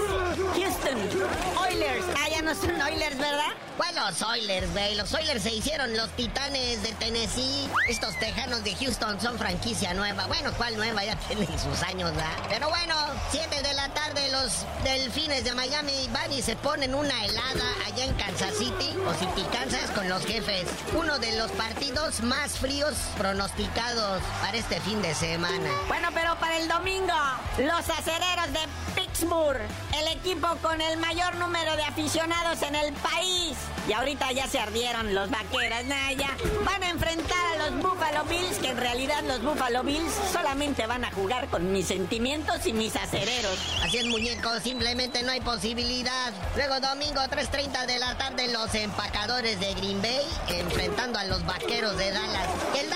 Houston 0.55 0.97
Oilers. 1.61 2.05
Ah, 2.17 2.29
ya 2.29 2.41
no 2.41 2.53
son 2.53 2.79
Oilers, 2.81 3.17
¿verdad? 3.17 3.53
Bueno, 3.77 4.09
los 4.09 4.21
Oilers, 4.21 4.71
güey. 4.73 4.95
Los 4.95 5.13
Oilers 5.13 5.43
se 5.43 5.53
hicieron 5.53 5.95
los 5.95 6.09
titanes 6.11 6.83
de 6.83 6.91
Tennessee. 6.93 7.69
Estos 7.87 8.17
tejanos 8.19 8.63
de 8.63 8.75
Houston 8.75 9.19
son 9.21 9.37
franquicia 9.37 9.93
nueva. 9.93 10.27
Bueno, 10.27 10.51
¿cuál 10.57 10.75
nueva? 10.75 11.05
Ya 11.05 11.15
tienen 11.15 11.47
sus 11.57 11.81
años, 11.83 12.11
¿verdad? 12.11 12.37
Pero 12.49 12.69
bueno, 12.69 12.95
7 13.31 13.61
de 13.61 13.73
la 13.73 13.87
tarde 13.89 14.29
los 14.31 14.65
delfines 14.83 15.43
de 15.43 15.53
Miami 15.53 16.09
van 16.11 16.31
y 16.31 16.41
se 16.41 16.55
ponen 16.55 16.93
una 16.93 17.25
helada 17.25 17.63
allá 17.85 18.05
en 18.05 18.13
Kansas 18.15 18.53
City 18.57 18.95
o 19.07 19.13
City, 19.13 19.47
Kansas 19.51 19.89
con 19.91 20.09
los 20.09 20.25
jefes. 20.25 20.67
Uno 20.97 21.19
de 21.19 21.37
los 21.37 21.51
partidos 21.51 22.21
más 22.21 22.59
fríos 22.59 22.95
pronosticados 23.17 24.21
para 24.41 24.57
este 24.57 24.79
fin 24.81 24.88
de 24.97 25.13
semana. 25.13 25.69
Bueno, 25.87 26.07
pero 26.15 26.35
para 26.39 26.57
el 26.57 26.67
domingo, 26.67 27.13
los 27.59 27.89
acereros 27.89 28.51
de 28.51 28.59
Pittsburgh, 28.95 29.61
el 29.99 30.07
equipo 30.17 30.47
con 30.63 30.81
el 30.81 30.97
mayor 30.97 31.35
número 31.35 31.75
de 31.75 31.83
aficionados 31.83 32.63
en 32.63 32.73
el 32.73 32.91
país. 32.93 33.55
Y 33.87 33.93
ahorita 33.93 34.31
ya 34.31 34.47
se 34.47 34.59
ardieron 34.59 35.13
los 35.13 35.29
vaqueras, 35.29 35.85
Naya. 35.85 36.29
Van 36.65 36.81
a 36.81 36.89
enfrentar 36.89 37.37
a 37.53 37.69
los 37.69 37.83
Buffalo 37.83 38.23
Bills, 38.25 38.57
que 38.57 38.69
en 38.69 38.77
realidad 38.77 39.23
los 39.27 39.43
Buffalo 39.43 39.83
Bills 39.83 40.11
solamente 40.33 40.87
van 40.87 41.05
a 41.05 41.11
jugar 41.11 41.47
con 41.49 41.71
mis 41.71 41.87
sentimientos 41.87 42.65
y 42.65 42.73
mis 42.73 42.95
acereros. 42.95 43.59
Así 43.83 43.97
es, 43.97 44.05
muñeco, 44.05 44.59
simplemente 44.59 45.21
no 45.21 45.31
hay 45.31 45.41
posibilidad. 45.41 46.33
Luego 46.55 46.79
domingo 46.79 47.21
3.30 47.21 47.85
de 47.85 47.99
la 47.99 48.17
tarde 48.17 48.47
los 48.51 48.73
empacadores 48.73 49.59
de 49.59 49.71
Green 49.75 50.01
Bay 50.01 50.25
enfrentando 50.47 51.19
a 51.19 51.25
los 51.25 51.45
vaqueros 51.45 51.95
de 51.97 52.11
Dallas. 52.11 52.47
El 52.75 52.89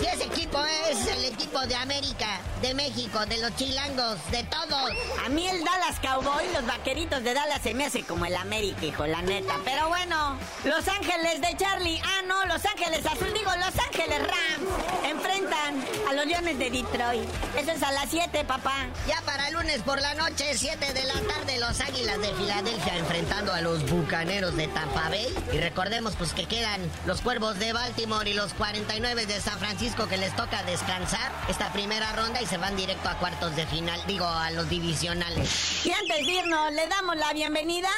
Si 0.00 0.06
ese 0.06 0.24
equipo 0.24 0.64
es 0.90 1.06
el 1.06 1.24
equipo 1.24 1.60
de 1.66 1.74
América, 1.74 2.40
de 2.62 2.74
México, 2.74 3.24
de 3.26 3.38
los 3.38 3.54
chilangos, 3.56 4.18
de 4.30 4.42
todos. 4.44 4.90
A 5.24 5.28
mí 5.28 5.46
el 5.46 5.62
Dallas 5.62 6.00
Cowboy, 6.00 6.44
los 6.54 6.66
vaqueritos 6.66 7.22
de 7.22 7.34
Dallas 7.34 7.60
se 7.62 7.74
me 7.74 7.86
hace 7.86 8.02
como 8.02 8.24
el 8.24 8.34
América, 8.34 8.84
hijo, 8.84 9.06
la 9.06 9.20
neta. 9.22 9.54
Pero 9.64 9.88
bueno, 9.88 10.38
Los 10.64 10.88
Ángeles 10.88 11.40
de 11.40 11.56
Charlie. 11.56 12.00
Ah, 12.04 12.22
no, 12.26 12.44
Los 12.46 12.64
Ángeles 12.64 13.04
Azul, 13.04 13.32
digo, 13.34 13.50
Los 13.56 13.78
Ángeles 13.86 14.20
Rams. 14.20 15.10
Enfrentan 15.10 15.84
a 16.08 16.14
los 16.14 16.26
Leones 16.26 16.58
de 16.58 16.70
Detroit. 16.70 17.28
Eso 17.56 17.72
es 17.72 17.82
a 17.82 17.92
las 17.92 18.08
7, 18.10 18.44
papá. 18.44 18.86
Ya 19.06 19.20
para 19.22 19.50
lunes 19.50 19.82
por 19.82 20.00
la 20.00 20.14
noche, 20.14 20.56
7 20.56 20.92
de 20.92 21.04
la 21.04 21.14
tarde, 21.14 21.58
los 21.58 21.80
Águilas 21.80 22.20
de 22.20 22.32
Filadelfia 22.34 22.96
enfrentando 22.96 23.52
a 23.52 23.60
los 23.60 23.88
Bucaneros 23.90 24.56
de 24.56 24.68
Tampa 24.68 25.08
Bay. 25.10 25.34
Y 25.52 25.58
recordemos 25.58 26.14
pues 26.16 26.32
que 26.32 26.46
quedan 26.46 26.80
los 27.06 27.20
Cuervos 27.20 27.58
de 27.58 27.72
Baltimore 27.72 28.28
y 28.28 28.34
los 28.34 28.54
49 28.54 29.26
de 29.26 29.40
San 29.40 29.58
Francisco 29.58 29.81
que 29.82 30.16
les 30.16 30.34
toca 30.36 30.62
descansar 30.62 31.32
esta 31.48 31.72
primera 31.72 32.12
ronda 32.12 32.40
y 32.40 32.46
se 32.46 32.56
van 32.56 32.76
directo 32.76 33.08
a 33.08 33.18
cuartos 33.18 33.56
de 33.56 33.66
final, 33.66 34.00
digo, 34.06 34.24
a 34.24 34.52
los 34.52 34.68
divisionales. 34.68 35.84
Y 35.84 35.90
antes 35.90 36.24
de 36.24 36.32
irnos, 36.32 36.72
le 36.72 36.86
damos 36.86 37.16
la 37.16 37.32
bienvenida 37.32 37.88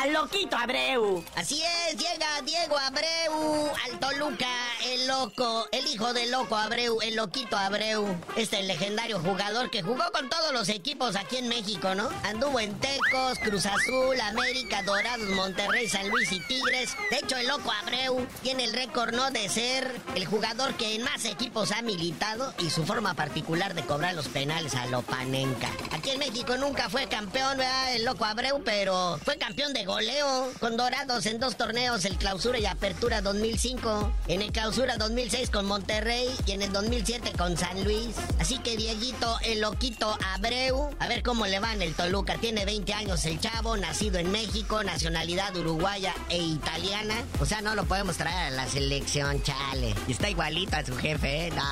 al 0.00 0.12
Loquito 0.12 0.56
Abreu. 0.56 1.24
Así 1.34 1.60
es, 1.60 1.96
llega 1.96 2.40
Diego 2.44 2.78
Abreu 2.78 3.72
al 3.84 3.98
Toluca, 3.98 4.46
el 4.86 5.08
loco, 5.08 5.66
el 5.72 5.84
hijo 5.88 6.12
del 6.12 6.30
loco 6.30 6.54
Abreu, 6.56 7.00
el 7.02 7.16
loquito 7.16 7.56
Abreu. 7.56 8.06
Este 8.36 8.62
legendario 8.62 9.18
jugador 9.18 9.68
que 9.68 9.82
jugó 9.82 10.04
con 10.12 10.30
todos 10.30 10.52
los 10.52 10.68
equipos 10.68 11.16
aquí 11.16 11.38
en 11.38 11.48
México, 11.48 11.96
¿no? 11.96 12.08
Anduvo 12.22 12.60
en 12.60 12.78
Tecos, 12.78 13.40
Cruz 13.40 13.66
Azul, 13.66 14.20
América, 14.20 14.82
Dorados, 14.84 15.28
Monterrey, 15.30 15.88
San 15.88 16.08
Luis 16.08 16.30
y 16.30 16.38
Tigres. 16.46 16.96
De 17.10 17.18
hecho, 17.18 17.36
el 17.36 17.48
loco 17.48 17.72
Abreu 17.72 18.26
tiene 18.42 18.64
el 18.64 18.72
récord, 18.72 19.12
¿no? 19.12 19.30
De 19.32 19.48
ser 19.48 20.00
el 20.14 20.24
jugador 20.24 20.74
que 20.74 20.94
en 20.94 21.02
más 21.02 21.24
equipos 21.32 21.72
ha 21.72 21.82
militado 21.82 22.52
y 22.58 22.70
su 22.70 22.84
forma 22.84 23.14
particular 23.14 23.74
de 23.74 23.82
cobrar 23.82 24.14
los 24.14 24.28
penales 24.28 24.74
a 24.74 24.86
lo 24.86 25.02
panenca. 25.02 25.70
Aquí 25.90 26.10
en 26.10 26.18
México 26.18 26.56
nunca 26.56 26.88
fue 26.90 27.06
campeón, 27.06 27.58
¿verdad? 27.58 27.94
El 27.94 28.04
loco 28.04 28.24
Abreu, 28.24 28.62
pero 28.64 29.18
fue 29.24 29.38
campeón 29.38 29.72
de 29.72 29.84
goleo 29.84 30.50
con 30.60 30.76
Dorados 30.76 31.26
en 31.26 31.40
dos 31.40 31.56
torneos, 31.56 32.04
el 32.04 32.16
Clausura 32.18 32.58
y 32.58 32.66
Apertura 32.66 33.22
2005, 33.22 34.12
en 34.28 34.42
el 34.42 34.52
Clausura 34.52 34.96
2006 34.98 35.50
con 35.50 35.66
Monterrey 35.66 36.28
y 36.46 36.52
en 36.52 36.62
el 36.62 36.72
2007 36.72 37.32
con 37.36 37.56
San 37.56 37.82
Luis. 37.82 38.14
Así 38.38 38.58
que 38.58 38.76
Dieguito, 38.76 39.38
el 39.44 39.60
loquito 39.60 40.16
Abreu, 40.34 40.90
a 40.98 41.08
ver 41.08 41.22
cómo 41.22 41.46
le 41.46 41.58
va 41.60 41.72
en 41.72 41.82
el 41.82 41.94
Toluca. 41.94 42.36
Tiene 42.36 42.64
20 42.64 42.92
años 42.92 43.24
el 43.24 43.40
chavo, 43.40 43.76
nacido 43.76 44.18
en 44.18 44.30
México, 44.30 44.82
nacionalidad 44.84 45.56
uruguaya 45.56 46.14
e 46.28 46.38
italiana. 46.38 47.14
O 47.40 47.46
sea, 47.46 47.62
no 47.62 47.74
lo 47.74 47.84
podemos 47.84 48.16
traer 48.16 48.52
a 48.52 48.56
la 48.56 48.68
selección, 48.68 49.42
chale. 49.42 49.94
Y 50.06 50.12
está 50.12 50.28
igualito 50.28 50.76
a 50.76 50.84
su 50.84 50.96
jefe, 50.96 51.21
No. 51.22 51.62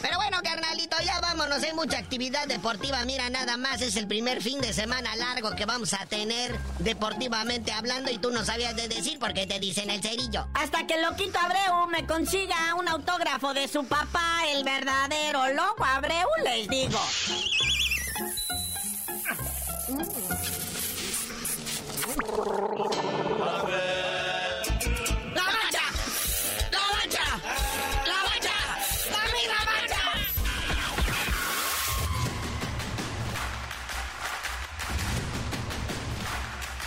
Pero 0.00 0.16
bueno, 0.16 0.38
carnalito, 0.44 0.96
ya 1.04 1.20
vámonos. 1.20 1.60
Hay 1.60 1.72
mucha 1.72 1.98
actividad 1.98 2.46
deportiva. 2.46 3.04
Mira, 3.04 3.28
nada 3.30 3.56
más 3.56 3.82
es 3.82 3.96
el 3.96 4.06
primer 4.06 4.40
fin 4.40 4.60
de 4.60 4.72
semana 4.72 5.16
largo 5.16 5.56
que 5.56 5.66
vamos 5.66 5.92
a 5.92 6.06
tener 6.06 6.56
deportivamente 6.78 7.72
hablando 7.72 8.12
y 8.12 8.18
tú 8.18 8.30
no 8.30 8.44
sabías 8.44 8.76
de 8.76 8.86
decir 8.86 9.18
porque 9.18 9.44
te 9.44 9.58
dicen 9.58 9.90
el 9.90 10.02
cerillo. 10.02 10.46
Hasta 10.54 10.86
que 10.86 11.02
Loquito 11.02 11.36
Abreu 11.40 11.88
me 11.88 12.06
consiga 12.06 12.76
un 12.78 12.86
autógrafo 12.86 13.52
de 13.54 13.66
su 13.66 13.84
papá, 13.84 14.42
el 14.54 14.62
verdadero 14.62 15.52
loco 15.54 15.84
Abreu, 15.84 16.28
les 16.44 16.68
digo. 16.68 17.00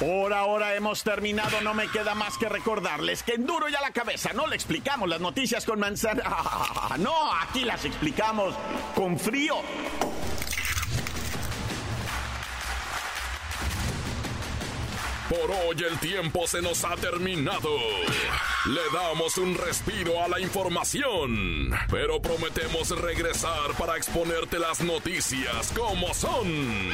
Por 0.06 0.34
ahora 0.34 0.76
hemos 0.76 1.02
terminado, 1.02 1.62
no 1.62 1.74
me 1.74 1.88
queda 1.88 2.14
más 2.14 2.38
que 2.38 2.48
recordarles 2.48 3.24
que 3.24 3.34
en 3.34 3.48
duro 3.48 3.68
y 3.70 3.74
a 3.74 3.82
la 3.82 3.90
cabeza 3.90 4.34
no 4.34 4.46
le 4.46 4.56
explicamos 4.56 5.10
las 5.10 5.20
noticias 5.20 5.66
con 5.66 5.80
manzana. 5.80 6.24
No, 7.00 7.34
aquí 7.34 7.66
las 7.66 7.84
explicamos 7.86 8.54
con 8.94 9.18
frío. 9.18 9.56
Por 15.28 15.52
hoy 15.52 15.84
el 15.90 15.98
tiempo 15.98 16.46
se 16.46 16.62
nos 16.62 16.86
ha 16.86 16.96
terminado. 16.98 17.76
Le 18.68 18.82
damos 18.94 19.38
un 19.40 19.58
respiro 19.58 20.24
a 20.24 20.28
la 20.28 20.40
información, 20.40 21.72
pero 21.90 22.22
prometemos 22.22 22.92
regresar 23.02 23.72
para 23.78 23.98
exponerte 23.98 24.60
las 24.60 24.82
noticias 24.82 25.74
como 25.76 26.14
son. 26.14 26.94